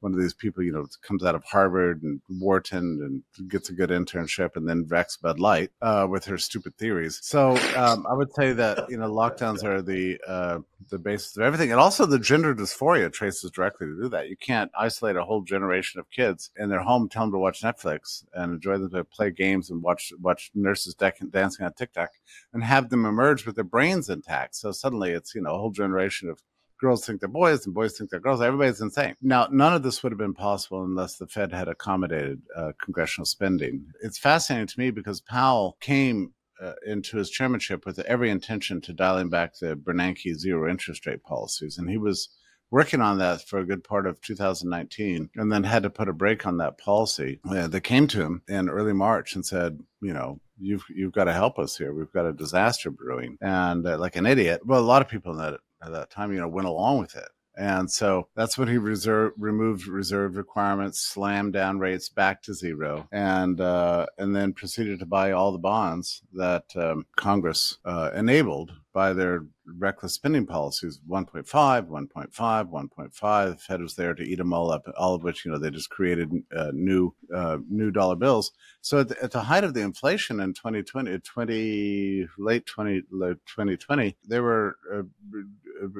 [0.00, 3.72] one of these people, you know, comes out of Harvard and Wharton and gets a
[3.72, 7.18] good internship and then wrecks Bud Light uh, with her stupid theories.
[7.22, 11.42] So um, I would say that you know lockdowns are the uh, the basis of
[11.42, 14.28] everything, and also the gender dysphoria traces directly to do that.
[14.28, 17.62] You can't isolate a whole generation of kids in their home, tell them to watch
[17.62, 22.10] Netflix and enjoy them to play games and watch watch nurses dancing on TikTok,
[22.52, 24.54] and have them emerge with their brains intact.
[24.54, 26.40] So suddenly it's you know a whole generation of
[26.80, 28.40] girls think they're boys and boys think they're girls.
[28.40, 29.14] Everybody's insane.
[29.20, 33.26] Now, none of this would have been possible unless the Fed had accommodated uh, congressional
[33.26, 33.86] spending.
[34.02, 38.92] It's fascinating to me because Powell came uh, into his chairmanship with every intention to
[38.92, 41.78] dialing back the Bernanke zero interest rate policies.
[41.78, 42.28] And he was
[42.70, 46.12] working on that for a good part of 2019 and then had to put a
[46.12, 47.40] break on that policy.
[47.48, 51.24] Uh, they came to him in early March and said, you know, you've you've got
[51.24, 51.94] to help us here.
[51.94, 53.38] We've got a disaster brewing.
[53.40, 56.32] And uh, like an idiot, well, a lot of people in that at that time,
[56.32, 57.28] you know, went along with it.
[57.58, 63.08] And so that's when he reserve, removed reserve requirements, slammed down rates back to zero,
[63.10, 68.74] and uh, and then proceeded to buy all the bonds that um, Congress uh, enabled
[68.92, 69.44] by their
[69.76, 74.88] reckless spending policies 1.5 1.5 1.5 the fed was there to eat them all up
[74.96, 79.00] all of which you know they just created uh, new uh, new dollar bills so
[79.00, 84.16] at the, at the, height of the inflation in 2020 20 late 20 late 2020
[84.26, 85.02] they were uh,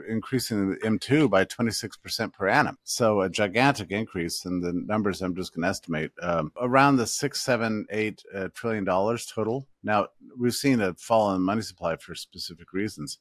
[0.09, 2.79] increasing the M2 by 26% per annum.
[2.85, 7.07] So a gigantic increase in the numbers I'm just going to estimate um, around the
[7.07, 9.67] six, seven, eight uh, trillion dollars total.
[9.83, 13.19] Now we've seen a fall in money supply for specific reasons,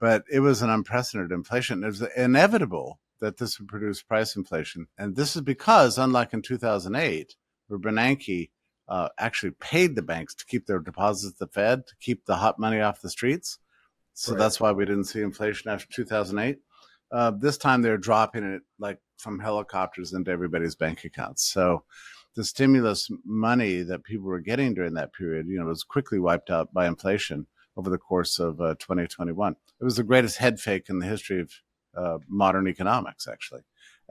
[0.00, 1.84] but it was an unprecedented inflation.
[1.84, 4.88] It was inevitable that this would produce price inflation.
[4.98, 7.36] And this is because, unlike in 2008,
[7.68, 8.50] where Bernanke
[8.88, 12.36] uh, actually paid the banks to keep their deposits at the Fed, to keep the
[12.36, 13.58] hot money off the streets.
[14.14, 14.38] So right.
[14.38, 16.58] that's why we didn't see inflation after 2008.
[17.10, 21.44] Uh, this time they're dropping it like from helicopters into everybody's bank accounts.
[21.44, 21.84] So
[22.34, 26.50] the stimulus money that people were getting during that period, you know, was quickly wiped
[26.50, 27.46] out by inflation
[27.76, 29.56] over the course of uh, 2021.
[29.80, 31.52] It was the greatest head fake in the history of
[31.94, 33.62] uh, modern economics, actually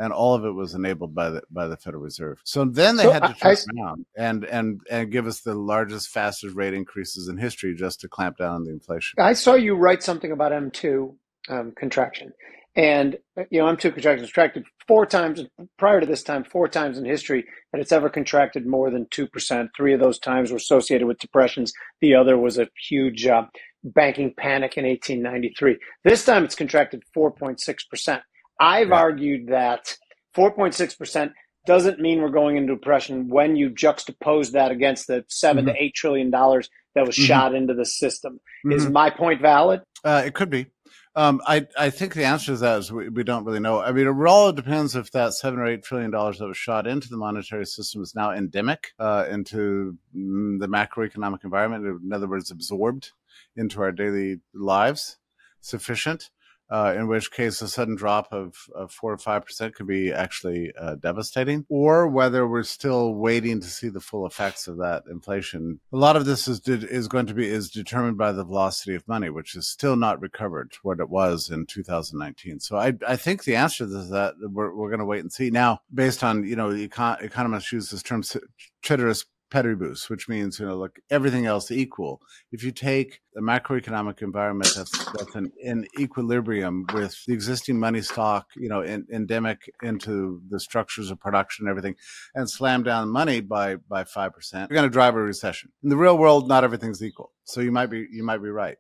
[0.02, 2.42] and all of it was enabled by the by the Federal Reserve.
[2.44, 5.54] So then they so had to turn I, around and and and give us the
[5.54, 9.20] largest, fastest rate increases in history just to clamp down on the inflation.
[9.20, 11.18] I saw you write something about M two
[11.50, 12.34] um, contraction,
[12.76, 13.18] and
[13.52, 15.44] you know M two contraction contracted four times
[15.78, 19.28] prior to this time, four times in history that it's ever contracted more than two
[19.28, 19.70] percent.
[19.78, 21.74] Three of those times were associated with depressions.
[22.02, 23.28] The other was a huge.
[23.28, 23.44] Uh,
[23.84, 25.76] banking panic in 1893.
[26.04, 28.22] This time it's contracted 4.6%.
[28.62, 28.96] I've yeah.
[28.96, 29.98] argued that
[30.38, 31.34] 4.6%
[31.66, 35.74] doesn't mean we're going into depression when you juxtapose that against the 7 mm-hmm.
[35.74, 37.26] to 8 trillion dollars that was mm-hmm.
[37.26, 38.40] shot into the system.
[38.66, 38.72] Mm-hmm.
[38.74, 39.82] Is my point valid?
[40.04, 40.68] Uh, it could be.
[41.14, 43.82] Um, I, I think the answer to that is we, we don't really know.
[43.82, 46.88] I mean, it all depends if that seven or eight trillion dollars that was shot
[46.88, 52.02] into the monetary system is now endemic uh, into mm, the macroeconomic environment.
[52.04, 53.12] In other words, absorbed
[53.58, 55.18] into our daily lives,
[55.60, 56.30] sufficient
[56.72, 60.12] uh, in which case a sudden drop of, of four or five percent could be
[60.12, 65.04] actually uh, devastating, or whether we're still waiting to see the full effects of that
[65.12, 65.80] inflation.
[65.92, 69.08] A lot of this is is going to be is determined by the velocity of
[69.08, 72.62] money, which is still not recovered to what it was in 2019.
[72.62, 75.50] So I I think the answer is that we're we're going to wait and see.
[75.50, 80.66] Now, based on you know econ- economists use this term ceteris paribus, which means you
[80.66, 82.22] know, look, everything else equal.
[82.52, 88.48] If you take a macroeconomic environment that's that's in equilibrium with the existing money stock,
[88.56, 91.96] you know, in, endemic into the structures of production and everything,
[92.34, 95.72] and slam down money by by five percent, you're going to drive a recession.
[95.84, 98.78] In the real world, not everything's equal, so you might be you might be right.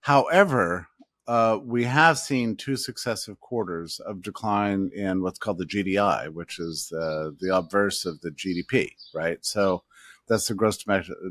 [0.00, 0.88] However,
[1.26, 6.58] uh, we have seen two successive quarters of decline in what's called the GDI, which
[6.58, 9.38] is the, the obverse of the GDP, right?
[9.40, 9.84] So
[10.28, 10.84] that's the gross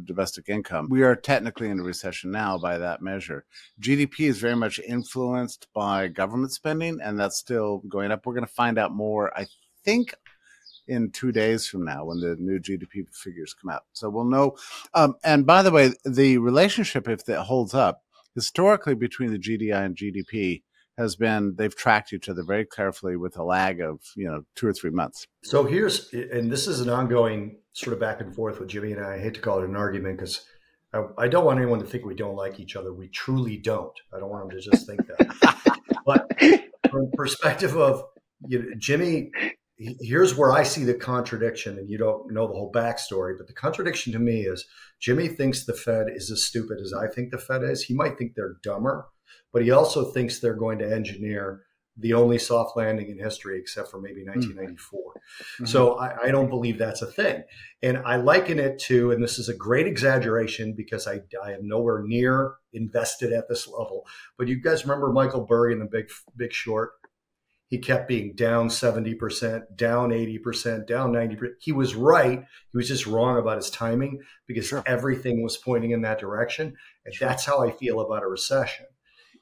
[0.06, 0.88] domestic income.
[0.90, 3.46] We are technically in a recession now by that measure.
[3.82, 8.26] GDP is very much influenced by government spending, and that's still going up.
[8.26, 9.48] We're going to find out more, I
[9.84, 10.14] think,
[10.88, 13.84] in two days from now when the new GDP figures come out.
[13.94, 14.58] So we'll know.
[14.94, 18.04] Um, and by the way, the relationship, if that holds up,
[18.36, 20.64] historically between the GDI and GDP
[20.98, 24.68] has been they've tracked each other very carefully with a lag of you know two
[24.68, 25.28] or three months.
[25.44, 29.04] So here's and this is an ongoing sort of back and forth with Jimmy and
[29.04, 29.16] I.
[29.16, 30.46] I hate to call it an argument because
[30.94, 32.94] I, I, don't want anyone to think we don't like each other.
[32.94, 33.94] We truly don't.
[34.14, 35.80] I don't want them to just think that.
[36.06, 36.32] but
[36.92, 38.04] from perspective of
[38.48, 39.32] you know, Jimmy
[39.78, 43.54] here's where I see the contradiction, and you don't know the whole backstory, but the
[43.54, 44.66] contradiction to me is
[45.00, 47.84] Jimmy thinks the Fed is as stupid as I think the Fed is.
[47.84, 49.08] He might think they're dumber,
[49.54, 51.62] but he also thinks they're going to engineer
[51.98, 55.00] the only soft landing in history, except for maybe 1994.
[55.00, 55.66] Mm-hmm.
[55.66, 57.44] So I, I, don't believe that's a thing.
[57.84, 61.68] And I liken it to, and this is a great exaggeration because I, I am
[61.68, 64.08] nowhere near invested at this level.
[64.40, 66.94] But you guys remember Michael Burry in the Big Big Short?
[67.74, 71.54] he kept being down 70%, down 80%, down 90%.
[71.60, 72.40] He was right.
[72.72, 74.84] He was just wrong about his timing because sure.
[74.86, 76.76] everything was pointing in that direction.
[77.04, 77.28] And sure.
[77.28, 78.86] that's how I feel about a recession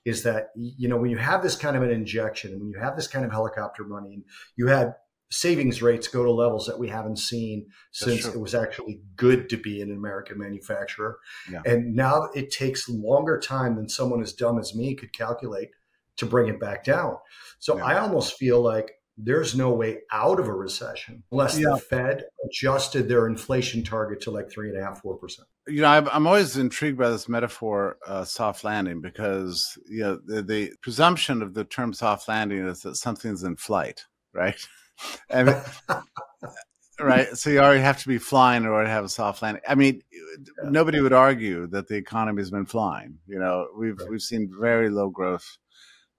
[0.05, 2.95] is that, you know, when you have this kind of an injection, when you have
[2.95, 4.23] this kind of helicopter money, and
[4.55, 4.95] you had
[5.29, 9.57] savings rates go to levels that we haven't seen since it was actually good to
[9.57, 11.17] be an American manufacturer.
[11.49, 11.61] Yeah.
[11.65, 15.69] And now it takes longer time than someone as dumb as me could calculate
[16.17, 17.15] to bring it back down.
[17.59, 17.85] So yeah.
[17.85, 21.69] I almost feel like there's no way out of a recession unless yeah.
[21.71, 25.47] the Fed adjusted their inflation target to like three and a half, four percent.
[25.67, 30.41] You know, I'm always intrigued by this metaphor, uh, soft landing, because you know the,
[30.41, 34.59] the, presumption of the term soft landing is that something's in flight, right?
[35.31, 35.55] And,
[36.99, 37.35] right.
[37.35, 39.63] So you already have to be flying in order to have a soft landing.
[39.67, 40.69] I mean, yeah.
[40.69, 43.17] nobody would argue that the economy has been flying.
[43.25, 44.09] You know, we've right.
[44.11, 45.57] we've seen very low growth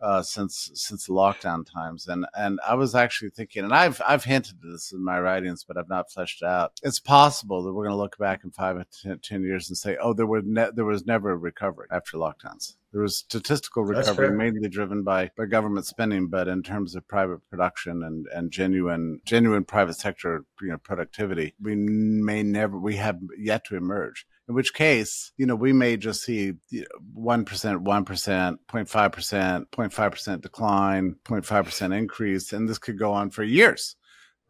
[0.03, 4.57] uh, since since lockdown times, and and I was actually thinking, and I've I've hinted
[4.63, 6.73] at this in my writings, but I've not fleshed it out.
[6.83, 9.77] It's possible that we're going to look back in five or ten, 10 years and
[9.77, 12.75] say, oh, there were ne- there was never a recovery after lockdowns.
[12.93, 17.41] There was statistical recovery mainly driven by, by government spending, but in terms of private
[17.49, 23.19] production and, and genuine genuine private sector you know productivity, we may never we have
[23.39, 26.87] yet to emerge in which case, you know, we may just see 1%,
[27.17, 33.97] 1%, 0.5%, 0.5% decline, 0.5% increase, and this could go on for years.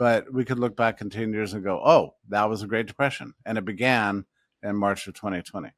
[0.01, 2.89] But we could look back in 10 years and go, oh, that was a Great
[2.89, 3.35] Depression.
[3.47, 4.25] And it began
[4.61, 5.69] in March of 2020.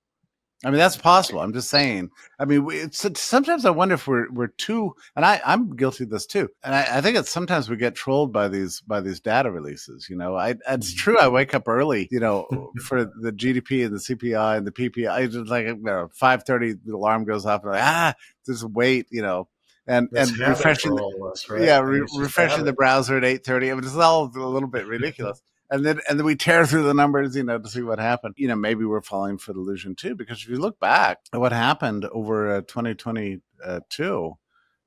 [0.64, 1.40] I mean, that's possible.
[1.40, 2.10] I'm just saying.
[2.38, 6.10] I mean, we, sometimes I wonder if we're we're too, and I I'm guilty of
[6.10, 6.48] this too.
[6.62, 10.08] And I, I, think it's sometimes we get trolled by these by these data releases.
[10.08, 10.96] You know, I it's mm-hmm.
[10.96, 11.18] true.
[11.18, 12.08] I wake up early.
[12.10, 15.30] You know, for the GDP and the CPI and the PPI.
[15.30, 17.62] Just like you know, five thirty, the alarm goes off.
[17.62, 18.14] And like, ah,
[18.46, 19.06] just wait.
[19.10, 19.48] You know,
[19.86, 20.98] and That's and refreshing,
[21.30, 21.62] us, right?
[21.62, 23.70] yeah, re- refreshing the browser at eight thirty.
[23.70, 25.42] I mean, it's all a little bit ridiculous
[25.74, 28.34] and then and then we tear through the numbers, you know, to see what happened.
[28.38, 31.52] You know, maybe we're falling for delusion too, because if you look back at what
[31.52, 34.32] happened over uh, 2022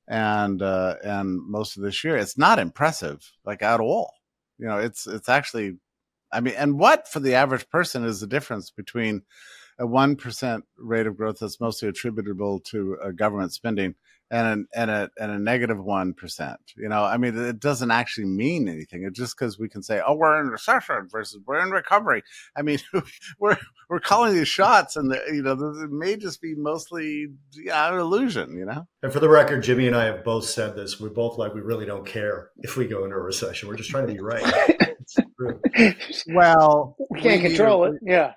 [0.07, 4.13] and uh, and most of this year, it's not impressive, like at all.
[4.57, 5.75] You know, it's it's actually,
[6.31, 9.23] I mean, and what for the average person is the difference between
[9.77, 13.95] a one percent rate of growth that's mostly attributable to uh, government spending
[14.29, 16.59] and a, and a and a negative one percent.
[16.75, 19.03] You know, I mean, it doesn't actually mean anything.
[19.03, 22.23] It's just because we can say, "Oh, we're in recession" versus "we're in recovery."
[22.55, 22.79] I mean,
[23.39, 23.57] we're
[23.89, 27.99] we're calling these shots, and the, you know, it may just be mostly yeah, an
[27.99, 28.57] illusion.
[28.57, 28.87] You know.
[29.01, 30.99] And for the record, Jimmy and I have both said this.
[30.99, 33.69] We're both like, we really don't care if we go into a recession.
[33.69, 34.43] We're just trying to be right.
[36.27, 37.93] well, we can't we control it.
[38.01, 38.33] Yeah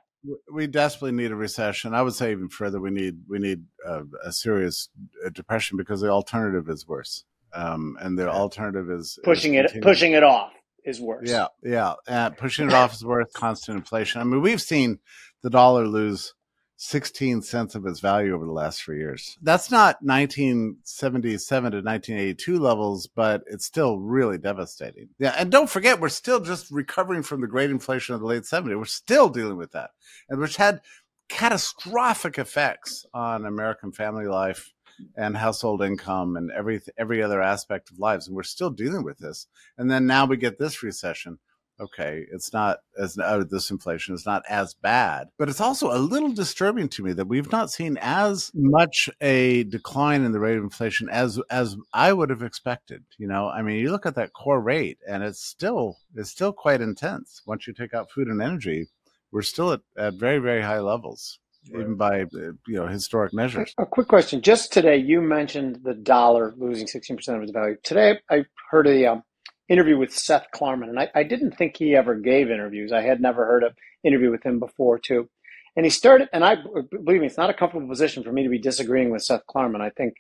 [0.53, 1.95] we desperately need a recession.
[1.95, 4.89] I would say even further, we need we need a, a serious
[5.25, 7.25] uh, depression because the alternative is worse.
[7.53, 10.53] Um, and the alternative is pushing is it pushing it off
[10.85, 11.29] is worse.
[11.29, 13.31] Yeah, yeah, uh, pushing it off is worse.
[13.35, 14.21] Constant inflation.
[14.21, 14.99] I mean, we've seen
[15.43, 16.35] the dollar lose
[16.83, 19.37] 16 cents of its value over the last three years.
[19.43, 25.11] That's not 1977 to 1982 levels, but it's still really devastating.
[25.19, 25.35] Yeah.
[25.37, 28.79] And don't forget, we're still just recovering from the great inflation of the late 70s.
[28.79, 29.91] We're still dealing with that,
[30.31, 30.81] and which had
[31.29, 34.73] catastrophic effects on American family life
[35.17, 39.17] and household income and every every other aspect of lives and we're still dealing with
[39.19, 39.47] this
[39.79, 41.39] and then now we get this recession
[41.81, 45.99] okay, it's not as uh, this inflation is not as bad, but it's also a
[45.99, 50.59] little disturbing to me that we've not seen as much a decline in the rate
[50.59, 53.05] of inflation as as I would have expected.
[53.19, 56.53] You know, I mean, you look at that core rate, and it's still it's still
[56.53, 57.43] quite intense.
[57.47, 58.89] Once you take out food and energy,
[59.33, 61.39] we're still at, at very very high levels.
[61.71, 61.83] Right.
[61.83, 63.75] Even by uh, you know historic measures.
[63.79, 67.77] A quick question: Just today, you mentioned the dollar losing sixteen percent of its value.
[67.83, 69.23] Today, I heard a um,
[69.71, 72.93] interview with Seth Klarman, and I, I didn't think he ever gave interviews.
[72.93, 73.71] I had never heard an
[74.05, 75.31] interview with him before, too.
[75.77, 76.57] And he started, and I
[76.91, 79.81] believe me, it's not a comfortable position for me to be disagreeing with Seth Klarman.
[79.81, 80.15] I think,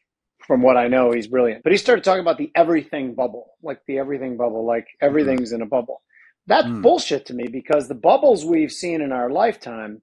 [0.47, 1.65] from what I know, he's brilliant.
[1.65, 5.61] But he started talking about the everything bubble, like the everything bubble, like everything's in
[5.61, 6.03] a bubble.
[6.47, 6.83] That's mm.
[6.83, 10.01] bullshit to me because the bubbles we've seen in our lifetime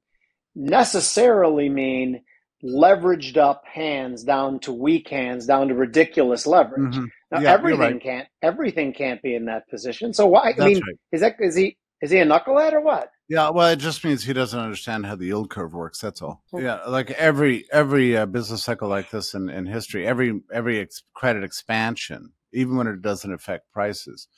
[0.55, 2.21] necessarily mean
[2.63, 6.95] leveraged up hands down to weak hands down to ridiculous leverage.
[6.95, 7.05] Mm-hmm.
[7.31, 8.01] Now yeah, everything right.
[8.01, 10.13] can't everything can't be in that position.
[10.13, 10.53] So why?
[10.53, 10.97] That's I mean, right.
[11.11, 13.11] is that is he is he a knucklehead or what?
[13.29, 15.99] Yeah, well, it just means he doesn't understand how the yield curve works.
[15.99, 16.43] That's all.
[16.53, 21.03] Yeah, like every every uh, business cycle like this in, in history, every every ex-
[21.13, 24.29] credit expansion, even when it doesn't affect prices,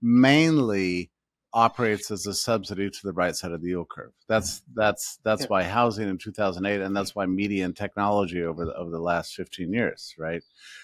[0.00, 1.10] mainly
[1.52, 4.12] operates as a subsidy to the right side of the yield curve.
[4.28, 5.48] That's that's that's yeah.
[5.48, 9.34] why housing in 2008 and that's why media and technology over the, over the last
[9.34, 10.42] 15 years, right?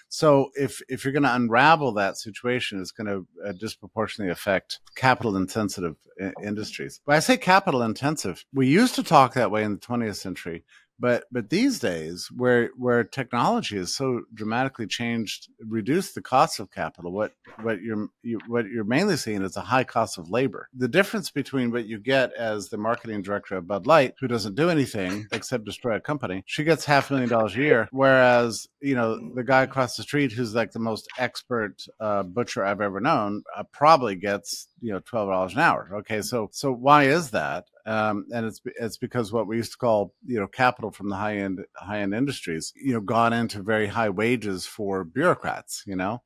[0.08, 4.80] So if if you're going to unravel that situation, it's going to uh, disproportionately affect
[4.96, 7.00] capital intensive I- industries.
[7.04, 10.64] When I say capital intensive, we used to talk that way in the 20th century
[10.98, 16.70] but but these days where where technology has so dramatically changed reduced the cost of
[16.70, 17.32] capital what
[17.62, 21.30] what you're you, what you're mainly seeing is a high cost of labor the difference
[21.30, 25.26] between what you get as the marketing director of bud light who doesn't do anything
[25.32, 29.18] except destroy a company she gets half a million dollars a year whereas you know
[29.34, 33.42] the guy across the street who's like the most expert uh, butcher i've ever known
[33.56, 35.90] uh, probably gets you know twelve dollars an hour.
[35.94, 37.64] Okay, so so why is that?
[37.86, 41.16] Um, and it's it's because what we used to call you know capital from the
[41.16, 45.82] high end high end industries you know gone into very high wages for bureaucrats.
[45.86, 46.22] You know,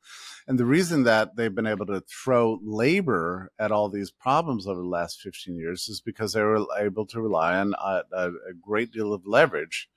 [0.46, 4.80] and the reason that they've been able to throw labor at all these problems over
[4.80, 8.30] the last fifteen years is because they were able to rely on a, a
[8.62, 9.88] great deal of leverage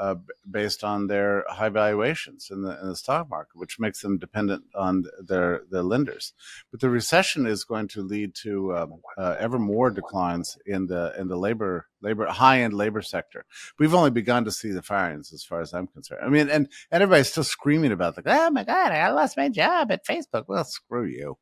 [0.00, 0.14] uh,
[0.50, 4.64] based on their high valuations in the, in the stock market, which makes them dependent
[4.74, 6.32] on their their lenders.
[6.70, 11.14] But the recession is going to lead to um, uh, ever more declines in the
[11.18, 13.44] in the labor labor high end labor sector.
[13.78, 16.22] We've only begun to see the firings, as far as I'm concerned.
[16.24, 19.50] I mean, and, and everybody's still screaming about like, oh my god, I lost my
[19.50, 20.44] job at Facebook.
[20.48, 21.36] Well, screw you.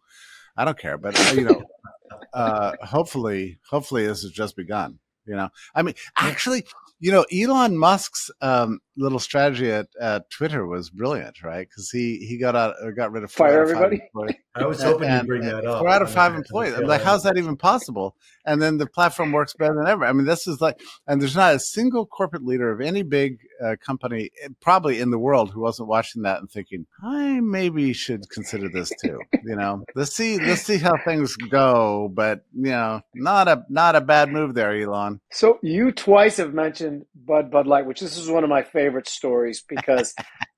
[0.57, 1.63] I don't care, but uh, you know,
[2.35, 4.99] uh, hopefully, hopefully this has just begun.
[5.29, 6.65] You know, I mean, actually,
[6.99, 11.69] you know, Elon Musk's um, little strategy at, at Twitter was brilliant, right?
[11.69, 14.03] Because he he got out, got rid of fire everybody.
[14.55, 15.81] I was hoping you'd bring that up.
[15.81, 16.75] Four out of five employees.
[16.75, 18.17] I'm like, how's that even possible?
[18.45, 20.05] And then the platform works better than ever.
[20.05, 23.39] I mean, this is like, and there's not a single corporate leader of any big
[23.65, 27.93] uh, company, eh, probably in the world, who wasn't watching that and thinking, I maybe
[27.93, 29.21] should consider this too.
[29.45, 32.11] you know, let's see, let's see how things go.
[32.13, 35.21] But you know, not a not a bad move there, Elon.
[35.31, 38.88] So you twice have mentioned Bud Bud Light, which this is one of my favorite
[39.07, 40.15] stories because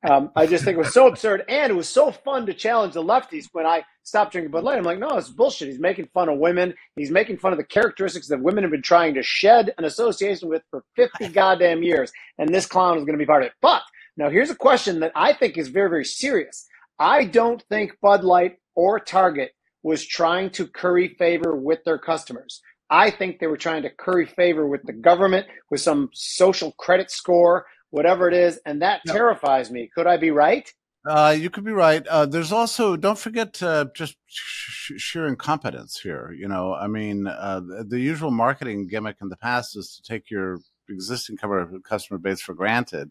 [0.08, 2.94] um, I just think it was so absurd and it was so fun to challenge
[2.94, 4.78] the lefties when I stopped drinking Bud Light.
[4.78, 5.68] I'm like, no, it's bullshit.
[5.68, 6.74] He's making fun of women.
[6.96, 10.48] He's making fun of the characteristics that women have been trying to shed an association
[10.48, 12.12] with for 50 goddamn years.
[12.38, 13.54] And this clown is going to be part of it.
[13.60, 13.82] But
[14.16, 16.66] now here's a question that I think is very, very serious.
[16.98, 19.52] I don't think Bud Light or Target
[19.82, 22.60] was trying to curry favor with their customers.
[22.90, 27.10] I think they were trying to curry favor with the government with some social credit
[27.10, 29.12] score, whatever it is, and that no.
[29.12, 29.90] terrifies me.
[29.94, 30.72] Could I be right?
[31.06, 32.06] Uh, you could be right.
[32.06, 36.34] Uh, there's also don't forget uh, just sh- sheer incompetence here.
[36.36, 40.02] You know, I mean, uh, the, the, usual marketing gimmick in the past is to
[40.02, 40.58] take your
[40.90, 41.38] existing
[41.84, 43.10] customer base for granted,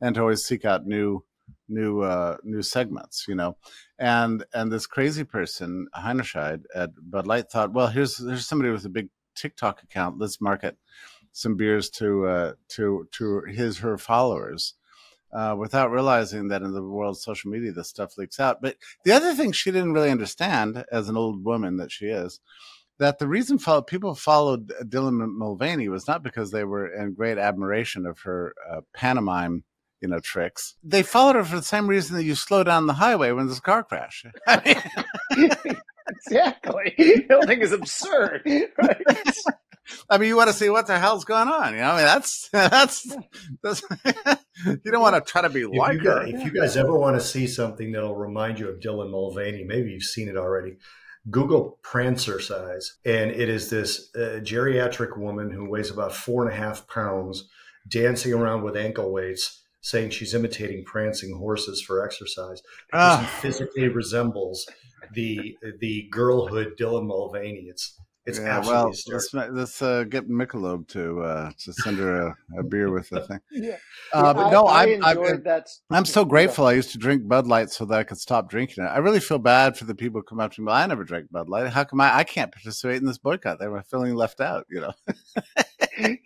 [0.00, 1.24] and to always seek out new
[1.68, 3.26] new uh, new segments.
[3.28, 3.56] You know,
[4.00, 8.84] and and this crazy person Heinerscheid at Bud Light thought, well, here's here's somebody with
[8.84, 10.18] a big TikTok account.
[10.18, 10.76] Let's market
[11.32, 14.74] some beers to uh, to to his her followers.
[15.30, 18.62] Uh, without realizing that in the world of social media, this stuff leaks out.
[18.62, 22.40] But the other thing she didn't really understand, as an old woman that she is,
[22.98, 27.38] that the reason follow, people followed Dylan Mulvaney was not because they were in great
[27.38, 29.64] admiration of her uh, pantomime,
[30.00, 30.74] you know, tricks.
[30.82, 33.58] They followed her for the same reason that you slow down the highway when there's
[33.58, 34.24] a car crash.
[36.08, 36.94] exactly.
[36.96, 39.02] The whole thing is absurd, right?
[40.10, 41.72] I mean, you want to see what the hell's going on.
[41.74, 43.16] You know, I mean, that's that's,
[43.62, 43.82] that's
[44.66, 46.24] you don't want to try to be if like you her.
[46.24, 49.64] guys, if you guys ever want to see something that'll remind you of Dylan Mulvaney,
[49.64, 50.76] maybe you've seen it already.
[51.30, 56.56] Google Prancercise, and it is this uh, geriatric woman who weighs about four and a
[56.56, 57.48] half pounds,
[57.86, 63.20] dancing around with ankle weights, saying she's imitating prancing horses for exercise because Ah.
[63.20, 64.66] he physically resembles
[65.14, 67.66] the the girlhood Dylan Mulvaney.
[67.68, 67.98] It's
[68.28, 69.38] it's yeah, absolutely well, hysterical.
[69.38, 73.22] let's let's uh, get Michelob to uh, to send her a, a beer with the
[73.22, 73.40] thing.
[73.50, 73.76] Yeah.
[74.12, 75.68] Uh, but I, no, I I'm, I'm enjoyed that.
[75.90, 76.66] I'm so grateful.
[76.66, 78.88] I used to drink Bud Light so that I could stop drinking it.
[78.88, 80.66] I really feel bad for the people who come up to me.
[80.66, 81.68] Well, I never drank Bud Light.
[81.72, 83.58] How come I, I can't participate in this boycott?
[83.58, 84.66] They were feeling left out.
[84.70, 84.92] You know.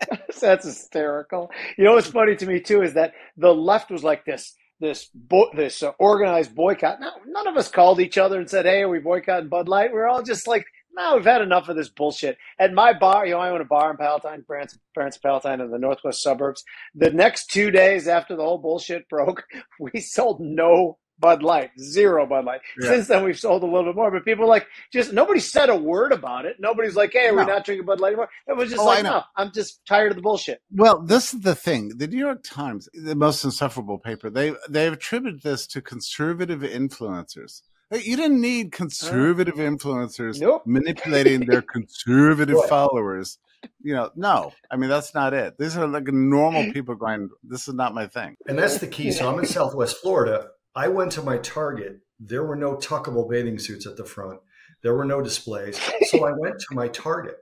[0.40, 1.50] That's hysterical.
[1.78, 5.08] You know what's funny to me too is that the left was like this this
[5.14, 7.00] bo- this uh, organized boycott.
[7.00, 9.92] Now, none of us called each other and said, "Hey, are we boycotting Bud Light?"
[9.92, 13.26] We are all just like, "No, we've had enough of this bullshit." At my bar,
[13.26, 16.64] you know, I own a bar in Palatine, France, France, Palatine, in the northwest suburbs.
[16.94, 19.44] The next two days after the whole bullshit broke,
[19.80, 22.62] we sold no Bud Light, zero Bud Light.
[22.80, 22.88] Yeah.
[22.88, 25.76] Since then, we've sold a little bit more, but people like just nobody said a
[25.76, 26.56] word about it.
[26.58, 27.46] Nobody's like, "Hey, are we No.
[27.46, 30.16] not drinking Bud Light anymore?" It was just Oh, like, "No, I'm just tired of
[30.16, 31.92] the bullshit." Well, this is the thing.
[31.96, 37.62] The New York Times, the most insufferable paper, they they've attributed this to conservative influencers.
[37.92, 40.62] Hey, You didn't need conservative influencers Nope.
[40.66, 43.38] manipulating their conservative followers.
[43.82, 44.52] You know, no.
[44.70, 45.58] I mean, that's not it.
[45.58, 49.12] These are like normal people going, "This is not my thing." And that's the key.
[49.12, 50.48] So I'm in Southwest Florida.
[50.74, 52.00] I went to my Target.
[52.18, 54.40] There were no tuckable bathing suits at the front.
[54.82, 55.78] There were no displays.
[56.06, 57.36] So I went to my Target.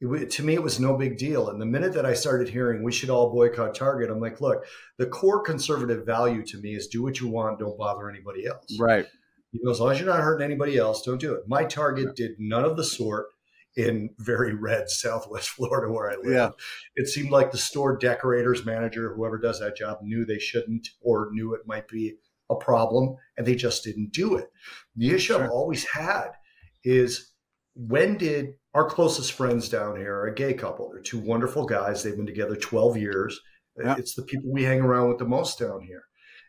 [0.00, 1.50] It, to me, it was no big deal.
[1.50, 4.64] And the minute that I started hearing we should all boycott Target, I'm like, look,
[4.96, 8.78] the core conservative value to me is do what you want, don't bother anybody else.
[8.78, 9.06] Right.
[9.52, 11.42] You know, as long as you're not hurting anybody else, don't do it.
[11.48, 13.26] My Target did none of the sort
[13.76, 16.32] in very red Southwest Florida where I live.
[16.32, 16.50] Yeah.
[16.96, 21.30] It seemed like the store decorators manager, whoever does that job, knew they shouldn't or
[21.32, 22.16] knew it might be
[22.50, 24.48] a problem and they just didn't do it.
[24.96, 25.44] The issue Sure.
[25.44, 26.30] I've always had
[26.84, 27.32] is
[27.76, 30.90] when did our closest friends down here are a gay couple?
[30.90, 32.02] They're two wonderful guys.
[32.02, 33.40] They've been together 12 years.
[33.82, 33.96] Yeah.
[33.96, 36.02] It's the people we hang around with the most down here.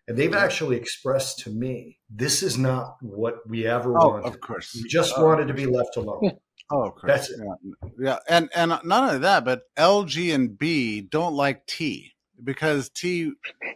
[0.07, 0.39] And they've Yeah.
[0.43, 4.27] actually expressed to me, this is not what we ever Oh, wanted.
[4.27, 4.73] of course.
[4.75, 6.37] We just Oh, wanted to be left alone.
[6.71, 7.03] Oh, of course.
[7.07, 7.39] That's it.
[7.39, 7.89] Yeah.
[7.99, 8.17] yeah.
[8.27, 12.11] And and not only that, but L, G, and B don't like T
[12.43, 13.31] because T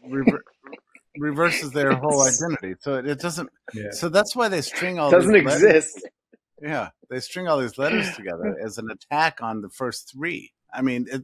[0.09, 0.43] rever-
[1.17, 2.75] reverses their whole identity.
[2.81, 3.49] So it, it doesn't.
[3.73, 3.91] Yeah.
[3.91, 6.09] So that's why they string all Doesn't these letters- exist.
[6.61, 10.53] Yeah, they string all these letters together as an attack on the first three.
[10.73, 11.23] I mean, it,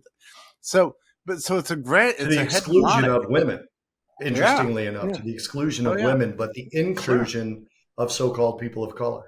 [0.59, 0.95] so
[1.25, 2.15] but so it's a great.
[2.19, 3.65] It's the a exclusion hegemonic- of women,
[4.21, 5.13] interestingly enough, Yeah.
[5.17, 6.05] to the exclusion Oh, of yeah.
[6.05, 7.67] women, but the inclusion
[7.97, 9.23] of so-called people of color.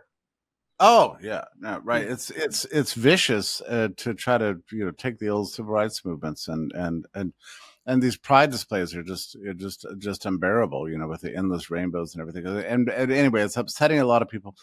[0.80, 2.04] Oh yeah, no, right.
[2.04, 6.04] It's it's it's vicious uh, to try to you know take the old civil rights
[6.04, 7.34] movements and and and
[7.86, 10.90] and these pride displays are just are just just unbearable.
[10.90, 12.46] You know, with the endless rainbows and everything.
[12.48, 14.56] And, and anyway, it's upsetting a lot of people.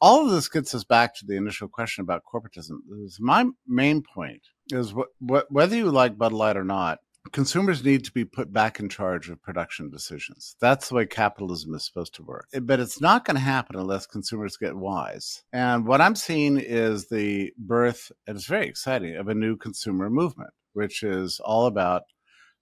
[0.00, 2.78] All of this gets us back to the initial question about corporatism.
[3.02, 6.98] Is My main point is what, what whether you like Bud Light or not,
[7.32, 10.56] consumers need to be put back in charge of production decisions.
[10.60, 12.48] That's the way capitalism is supposed to work.
[12.62, 15.42] But it's not going to happen unless consumers get wise.
[15.52, 20.10] And what I'm seeing is the birth, and it's very exciting, of a new consumer
[20.10, 22.02] movement, which is all about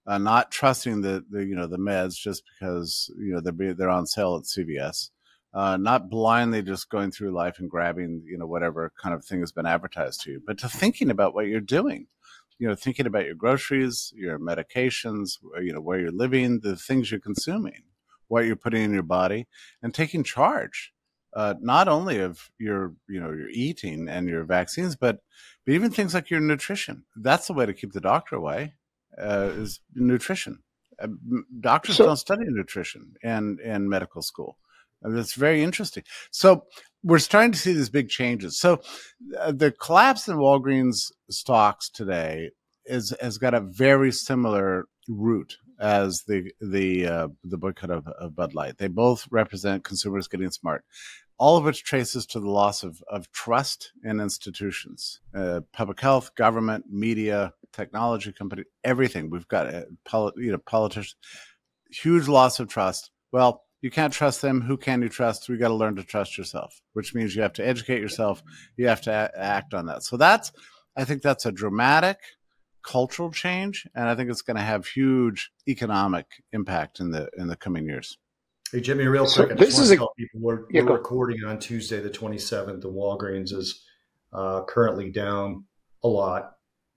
[0.06, 3.90] uh, not trusting the, the you know the meds just because you know they're they're
[3.90, 5.10] on sale at CVS.
[5.54, 9.40] Uh, not blindly just going through life and grabbing you know whatever kind of thing
[9.40, 12.06] has been advertised to you, but to thinking about what you're doing
[12.62, 15.26] you know thinking about your groceries your medications
[15.66, 17.82] you know where you're living the things you're consuming
[18.28, 19.40] what you're putting in your body
[19.82, 20.78] and taking charge
[21.34, 25.16] uh, not only of your you know your eating and your vaccines but
[25.64, 27.04] but even things like your nutrition.
[27.16, 28.74] That's the way to keep the doctor away
[29.18, 30.54] uh, is nutrition.
[31.02, 31.08] Uh,
[31.60, 34.58] doctors So- don't study nutrition in in medical school.
[35.02, 36.04] And it's very interesting.
[36.30, 36.66] So
[37.02, 38.80] we're starting to see these big changes so
[39.38, 42.50] uh, the collapse in Walgreens stocks today
[42.84, 48.34] is has got a very similar root as the the uh, the boycott of, of
[48.34, 48.78] Bud Light.
[48.78, 50.84] They both represent consumers getting smart,
[51.38, 56.34] all of which traces to the loss of of trust in institutions, uh, public health,
[56.34, 59.30] government, media, technology company, everything.
[59.30, 61.16] We've got uh, poli- you know politicians,
[61.90, 63.10] huge loss of trust.
[63.32, 64.62] Well, you can't trust them.
[64.62, 65.48] Who can you trust?
[65.48, 68.42] We got to learn to trust yourself, which means you have to educate yourself.
[68.76, 70.02] You have to a- act on that.
[70.04, 70.52] So that's,
[70.96, 72.18] I think that's a dramatic
[72.84, 77.46] cultural change, and I think it's going to have huge economic impact in the in
[77.48, 78.18] the coming years.
[78.72, 80.82] Hey Jimmy, real So quick, I this just is want a- tell people we're, Yeah,
[80.82, 82.80] we're recording on Tuesday the 27th.
[82.80, 83.84] The Walgreens is
[84.32, 85.64] uh, currently down
[86.02, 86.52] a lot,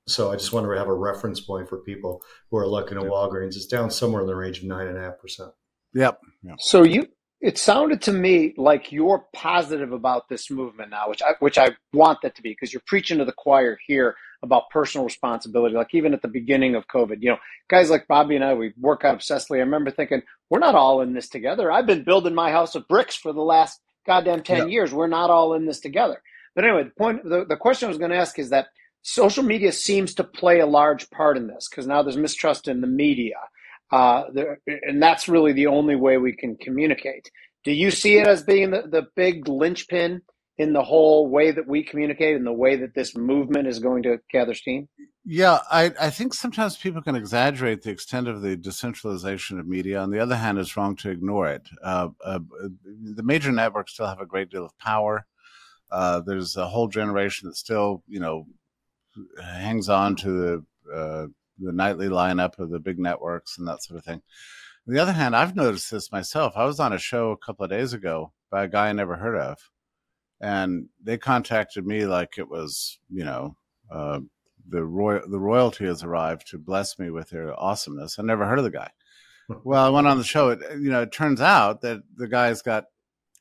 [0.07, 3.03] so I just wanted to have a reference point for people who are looking at
[3.03, 3.55] Walgreens.
[3.57, 5.51] It's down somewhere in the range of nine and a half percent.
[5.95, 6.21] Yep.
[6.59, 7.07] So you,
[7.41, 11.71] it sounded to me like you're positive about this movement now, which I, which I
[11.93, 15.75] want that to be because you're preaching to the choir here about personal responsibility.
[15.75, 17.39] Like even at the beginning of COVID, you know,
[17.69, 19.57] guys like Bobby and I, we work out obsessively.
[19.57, 21.71] I remember thinking, we're not all in this together.
[21.71, 24.65] I've been building my house of bricks for the last goddamn 10 Yeah.
[24.69, 24.93] years.
[24.93, 26.21] We're not all in this together.
[26.55, 28.67] But anyway, the point, the, the question I was going to ask is that
[29.03, 32.81] social media seems to play a large part in this because now there's mistrust in
[32.81, 33.35] the media.
[33.91, 37.29] Uh, there, and that's really the only way we can communicate.
[37.63, 40.21] Do you see it as being the, the big linchpin
[40.57, 44.03] in the whole way that we communicate and the way that this movement is going
[44.03, 44.88] to gather steam?
[45.25, 49.99] Yeah, I, I think sometimes people can exaggerate the extent of the decentralization of media.
[49.99, 51.67] On the other hand, it's wrong to ignore it.
[51.83, 52.39] Uh, uh,
[52.83, 55.25] the major networks still have a great deal of power.
[55.91, 58.45] Uh, there's a whole generation that still, you know,
[59.41, 61.27] hangs on to the uh,
[61.60, 64.22] the nightly lineup of the big networks and that sort of thing.
[64.88, 66.53] On the other hand, I've noticed this myself.
[66.56, 69.16] I was on a show a couple of days ago by a guy I never
[69.16, 69.58] heard of,
[70.39, 73.56] and they contacted me like it was, you know,
[73.91, 74.20] uh,
[74.68, 78.20] the royal the royalty has arrived to bless me with their awesomeness.
[78.20, 78.91] I never heard of the guy.
[79.64, 80.49] Well, I went on the show.
[80.49, 82.86] It, you know, it turns out that the guy's got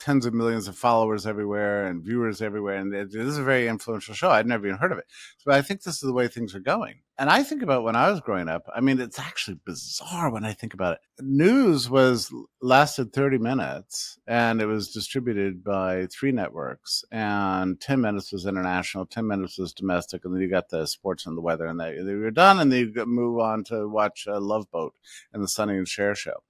[0.00, 3.68] tens of millions of followers everywhere and viewers everywhere, and it, it is a very
[3.68, 4.30] influential show.
[4.30, 5.06] I'd never even heard of it.
[5.38, 7.00] So I think this is the way things are going.
[7.16, 8.66] And I think about when I was growing up.
[8.74, 11.24] I mean, it's actually bizarre when I think about it.
[11.24, 18.32] News was lasted 30 minutes and it was distributed by three networks and 10 minutes
[18.32, 20.24] was international, 10 minutes was domestic.
[20.24, 22.72] And then you got the sports and the weather and they, they were done and
[22.72, 24.94] then you move on to watch uh, Love Boat
[25.32, 26.42] and the Sonny and Cher show.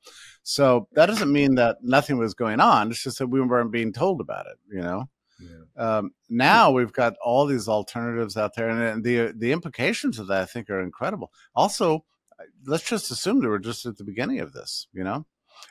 [0.45, 2.91] So that doesn't mean that nothing was going on.
[2.91, 5.11] It's just that we weren't being told about it, you know?
[5.77, 10.43] Um, now we've got all these alternatives out there, and the the implications of that
[10.43, 11.33] I think are incredible.
[11.55, 12.05] Also,
[12.67, 15.27] let's just assume that we're just at the beginning of this, you know.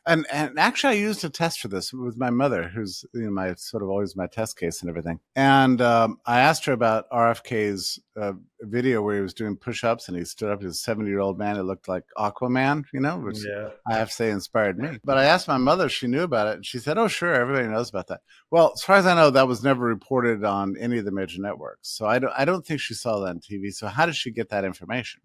[0.06, 3.32] And and actually, I used a test for this with my mother, who's you know
[3.32, 5.20] my sort of always my test case and everything.
[5.36, 10.18] And um, I asked her about RFK's uh, video where he was doing push-ups and
[10.18, 13.70] he stood up as a seventy-year-old man who looked like Aquaman, you know, which Yeah.
[13.88, 15.00] I have to say inspired me.
[15.04, 17.34] But I asked my mother if she knew about it, and she said, "Oh, sure,
[17.34, 18.22] everybody knows about that."
[18.52, 21.41] Well, as far as I know, that was never reported on any of the major
[21.41, 22.34] networks, so I don't.
[22.38, 23.74] I don't think she saw that on TV.
[23.74, 25.22] So how did she get that information?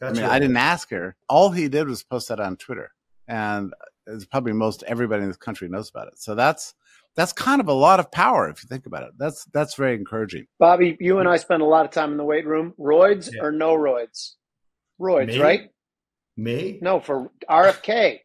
[0.00, 0.30] That's I mean.
[0.30, 1.16] I didn't ask her.
[1.28, 2.92] All he did was post that on Twitter,
[3.28, 3.74] and
[4.06, 6.18] it's probably most everybody in this country knows about it.
[6.20, 6.74] So that's
[7.16, 9.10] that's kind of a lot of power if you think about it.
[9.18, 10.46] That's that's very encouraging.
[10.58, 12.74] Bobby, you and I spend a lot of time in the weight room.
[12.78, 13.42] Roids Yeah.
[13.42, 14.34] or no roids?
[15.00, 15.40] Roids, Me?
[15.40, 15.70] right?
[16.36, 16.78] Me?
[16.82, 18.20] No, for RFK.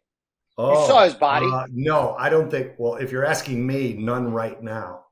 [0.57, 1.45] Oh, you saw his body.
[1.51, 2.73] uh, no, I don't think.
[2.77, 5.04] Well, if you're asking me, none right now.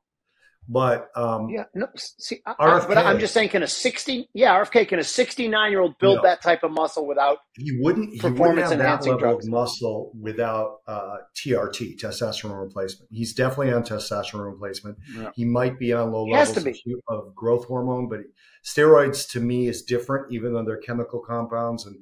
[0.70, 1.88] But um, Yeah, no.
[1.96, 2.84] See, I, RFK.
[2.84, 4.30] I, but I'm just saying, can a 60?
[4.34, 6.22] Yeah, RFK can a 69 year old build No.
[6.24, 7.40] that type of muscle without?
[7.58, 8.14] he wouldn't.
[8.14, 9.46] He wouldn't have that level drugs.
[9.46, 13.10] of muscle without uh, TRT, testosterone replacement.
[13.12, 14.98] He's definitely on testosterone replacement.
[15.16, 15.32] Yeah.
[15.36, 16.68] He might be on low He levels of,
[17.10, 18.22] of growth hormone, but
[18.64, 21.86] steroids to me is different, even though they're chemical compounds.
[21.86, 21.98] And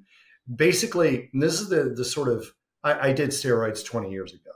[0.53, 2.45] basically, and this is the the sort of
[2.83, 4.51] I, I did steroids 20 years ago.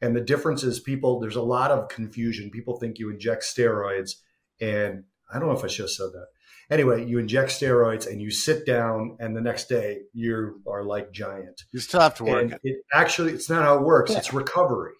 [0.00, 2.50] And the difference is people, there's a lot of confusion.
[2.50, 4.16] People think you inject steroids,
[4.60, 6.26] and I don't know if I should have said that.
[6.68, 11.12] Anyway, you inject steroids and you sit down, and the next day you are like
[11.12, 11.62] giant.
[11.72, 12.60] You still have to work And it.
[12.64, 14.10] it actually, it's not how it works.
[14.10, 14.18] Yeah.
[14.18, 14.94] It's recovery,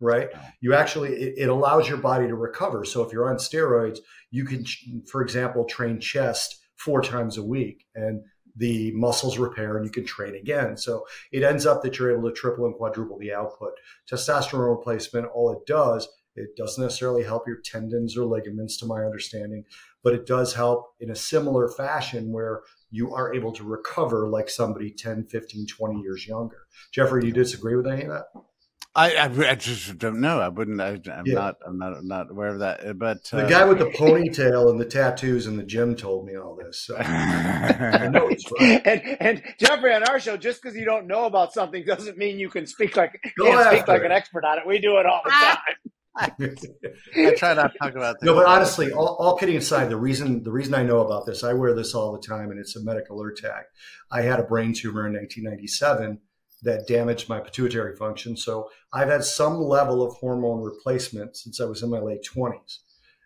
[0.00, 0.28] right?
[0.60, 2.84] You actually, it, it allows your body to recover.
[2.84, 4.00] So if you're on steroids,
[4.30, 4.64] you can,
[5.10, 8.22] for example, train chest four times a week, and
[8.56, 10.76] the muscles repair, and you can train again.
[10.76, 13.72] So it ends up that you're able to triple and quadruple the output.
[14.10, 19.04] Testosterone replacement, all it does, it doesn't necessarily help your tendons or ligaments, to my
[19.04, 19.64] understanding,
[20.02, 24.48] but it does help in a similar fashion where you are able to recover like
[24.48, 26.66] somebody 10, 15, 20 years younger.
[26.92, 28.26] Jeffrey, do you disagree with any of that?
[28.94, 30.38] I, I, I just don't know.
[30.40, 30.80] I wouldn't.
[30.80, 31.34] I, I'm Yeah.
[31.34, 31.56] not.
[31.66, 31.96] I'm not.
[31.96, 32.98] I'm not aware of that.
[32.98, 36.36] But The uh, guy with the ponytail and the tattoos in the gym told me
[36.36, 36.84] all this.
[36.84, 38.82] So I know he's right.
[38.84, 42.38] And and Jeffrey on our show, just because you don't know about something doesn't mean
[42.38, 44.66] you can speak like Go can't speak after like an expert on it.
[44.66, 45.56] We do it all the time.
[46.14, 48.26] I try not to talk about that.
[48.26, 51.42] no, but honestly, all, all kidding aside, the reason the reason I know about this,
[51.42, 53.64] I wear this all the time, and it's a medical alert tag.
[54.10, 56.18] I had a brain tumor in 1997,
[56.62, 58.36] that damaged my pituitary function.
[58.36, 62.78] So I've had some level of hormone replacement since I was in my late 20s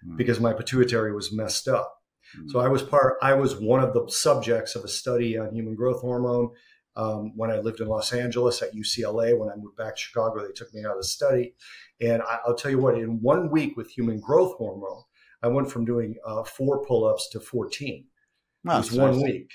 [0.07, 0.17] mm.
[0.17, 2.03] because my pituitary was messed up.
[2.39, 2.51] Mm.
[2.51, 5.75] So I was part, I was one of the subjects of a study on human
[5.75, 6.51] growth hormone
[6.97, 9.39] um, when I lived in Los Angeles at UCLA.
[9.39, 11.55] When I moved back to Chicago, they took me out of the study.
[12.01, 15.03] And I, will tell you what, in one week with human growth hormone,
[15.43, 18.07] I went from doing uh, four pull ups to 14.
[18.65, 19.53] Wow, it was one week.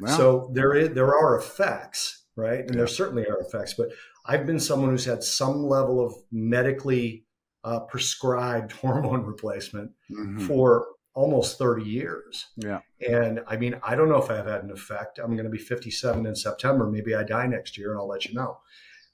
[0.00, 0.16] Wow.
[0.16, 2.60] So there is there are effects, right?
[2.60, 2.78] And yeah.
[2.78, 3.74] there certainly are effects.
[3.74, 3.90] But
[4.26, 7.24] I've been someone who's had some level of medically
[7.64, 10.46] uh, prescribed hormone replacement mm-hmm.
[10.46, 12.46] for almost 30 years.
[12.56, 12.80] Yeah.
[13.06, 15.18] And I mean, I don't know if I've had an effect.
[15.18, 16.90] I'm going to be 57 in September.
[16.90, 18.58] Maybe I die next year and I'll let you know.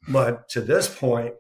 [0.06, 1.34] But to this point,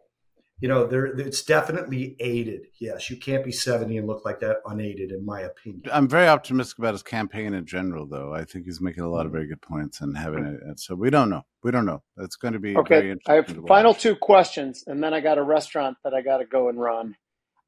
[0.60, 2.66] you know, there it's definitely aided.
[2.80, 5.82] Yes, you can't be 70 and look like that unaided, in my opinion.
[5.92, 8.34] I'm very optimistic about his campaign in general, though.
[8.34, 10.80] I think he's making a lot of very good points and having it.
[10.80, 11.42] So we don't know.
[11.62, 12.02] We don't know.
[12.18, 13.14] It's going to be okay.
[13.26, 16.44] I have final two questions, and then I got a restaurant that I got to
[16.44, 17.14] go and run.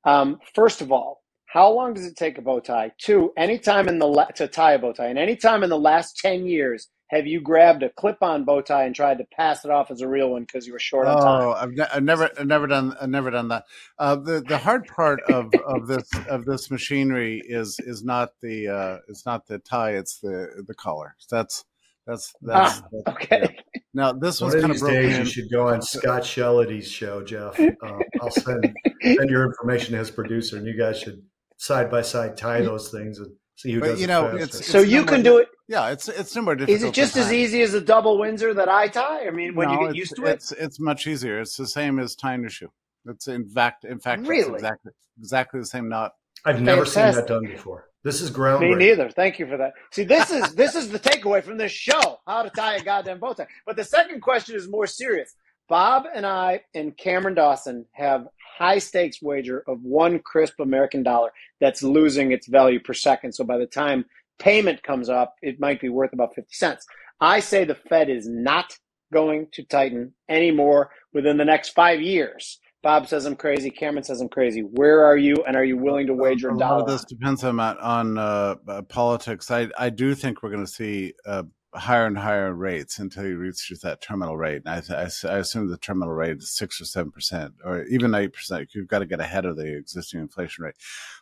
[0.05, 2.93] Um, first of all, how long does it take a bow tie?
[2.99, 5.79] Two, anytime in the la- to tie a bow tie, and any time in the
[5.79, 9.71] last 10 years have you grabbed a clip-on bow tie and tried to pass it
[9.71, 11.43] off as a real one because you were short on time?
[11.43, 13.65] Oh, I've, ne- I've, never, I've never done, I've never done that.
[13.99, 18.69] Uh, the the hard part of, of this of this machinery is is not the
[18.69, 21.17] uh, it's not the tie, it's the the collar.
[21.29, 21.65] That's
[22.07, 23.41] that's that's, ah, that's okay.
[23.43, 23.81] Yeah.
[23.93, 25.21] Now this one of kind these of days in.
[25.25, 27.59] you should go on Scott Shelley's show, Jeff.
[27.59, 31.23] Um, I'll send send your information to his producer, and you guys should
[31.57, 34.67] side by side tie those things and see who but, does you know, it's, it's,
[34.67, 35.49] so you can do it.
[35.71, 36.57] Yeah, it's it's similar.
[36.57, 36.77] difficult.
[36.79, 39.29] Is it just as easy as a double Windsor that I tie?
[39.29, 41.41] I mean, when no, you get used to it, it's it's much easier.
[41.41, 42.73] It's the same as tying a shoe.
[43.07, 44.55] It's in fact, in fact, really?
[44.55, 46.15] exactly exactly the same knot.
[46.45, 47.15] I've never Fantastic.
[47.15, 47.85] seen that done before.
[48.03, 48.79] This is groundbreaking.
[48.79, 49.11] Me neither.
[49.11, 49.75] Thank you for that.
[49.93, 53.21] See, this is this is the takeaway from this show: how to tie a goddamn
[53.21, 53.47] bow tie.
[53.65, 55.37] But the second question is more serious.
[55.69, 58.27] Bob and I and Cameron Dawson have
[58.59, 63.33] high stakes wager of one crisp American dollar that's losing its value per second.
[63.33, 64.05] So by the time
[64.41, 66.85] payment comes up, it might be worth about 50 cents.
[67.21, 68.73] I say the Fed is not
[69.13, 72.59] going to tighten anymore within the next five years.
[72.83, 73.69] Bob says I'm crazy.
[73.69, 74.63] Cameron says I'm crazy.
[74.63, 76.77] Where are you, and are you willing to wager a, a dollar?
[76.77, 79.51] A lot of this depends on on uh, uh, politics.
[79.51, 81.43] I I do think we're going to see uh,
[81.75, 84.63] higher and higher rates until you reach that terminal rate.
[84.65, 88.15] And I, I, I assume the terminal rate is six or seven percent, or even
[88.15, 88.71] eight percent.
[88.75, 90.75] You've got to get ahead of the existing inflation rate.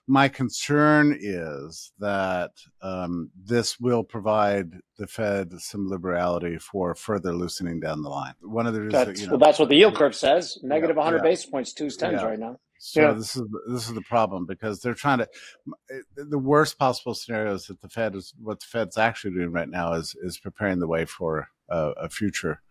[0.07, 7.81] My concern is that um, this will provide the Fed some liberality for further loosening
[7.81, 8.35] down the line.
[8.41, 10.97] One of the reasons, that's, you know, well, that's what the yield curve says: negative
[10.97, 11.23] yeah, 100 yeah.
[11.23, 12.27] basis points, twos, tens yeah.
[12.27, 12.59] right now.
[12.79, 13.13] So yeah.
[13.13, 15.29] this is this is the problem because they're trying to.
[16.17, 19.69] The worst possible scenario is that the Fed is what the Fed's actually doing right
[19.69, 22.63] now is is preparing the way for a, a future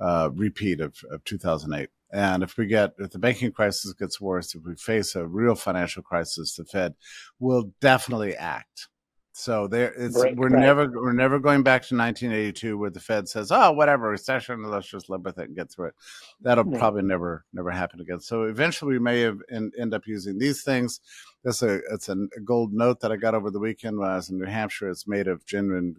[0.00, 1.88] uh, repeat of, of 2008.
[2.12, 5.54] And if we get if the banking crisis gets worse, if we face a real
[5.54, 6.94] financial crisis, the Fed
[7.38, 8.88] will definitely act.
[9.36, 10.60] So there, it's right, we're right.
[10.60, 14.86] never we're never going back to 1982 where the Fed says, "Oh, whatever, recession, let's
[14.86, 15.94] just live with it and get through it."
[16.40, 16.78] That'll yeah.
[16.78, 18.20] probably never never happen again.
[18.20, 21.00] So eventually, we may have end up using these things.
[21.42, 22.14] This a it's a
[22.44, 24.88] gold note that I got over the weekend when I was in New Hampshire.
[24.88, 25.96] It's made of genuine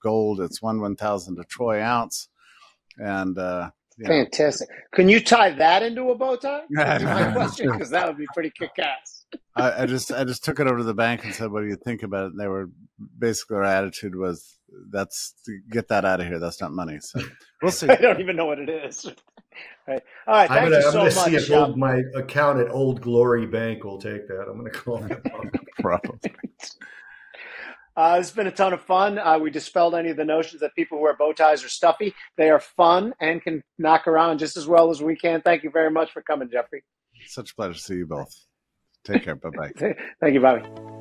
[0.00, 0.40] gold.
[0.40, 2.28] It's one one thousand a troy ounce,
[2.98, 4.06] and uh, yeah.
[4.06, 4.68] Fantastic.
[4.92, 6.62] Can you tie that into a bow tie?
[6.70, 9.15] That's my question because that would be pretty kick ass.
[9.54, 11.66] I, I, just I just took it over to the bank and said, "What do
[11.66, 12.68] you think about it?" And they were
[13.18, 14.58] basically our attitude was,
[14.90, 15.34] "That's
[15.70, 16.38] get that out of here.
[16.38, 17.20] That's not money." So
[17.62, 17.88] we'll see.
[17.90, 19.06] I don't even know what it is.
[19.06, 19.12] All
[19.88, 20.02] right.
[20.26, 20.50] All right.
[20.50, 24.28] I'm gonna, I'm gonna see if old, my account at Old Glory Bank will take
[24.28, 24.46] that.
[24.48, 25.22] I'm gonna call them.
[25.80, 26.34] Probably.
[27.96, 29.18] Uh, it's been a ton of fun.
[29.18, 32.14] Uh, we dispelled any of the notions that people who wear bow ties are stuffy.
[32.36, 35.40] They are fun and can knock around just as well as we can.
[35.40, 36.84] Thank you very much for coming, Jeffrey.
[37.26, 38.28] Such a pleasure to see you both.
[39.06, 39.36] Take care.
[39.36, 39.72] bye bye.
[40.20, 40.95] Thank you, Bobby.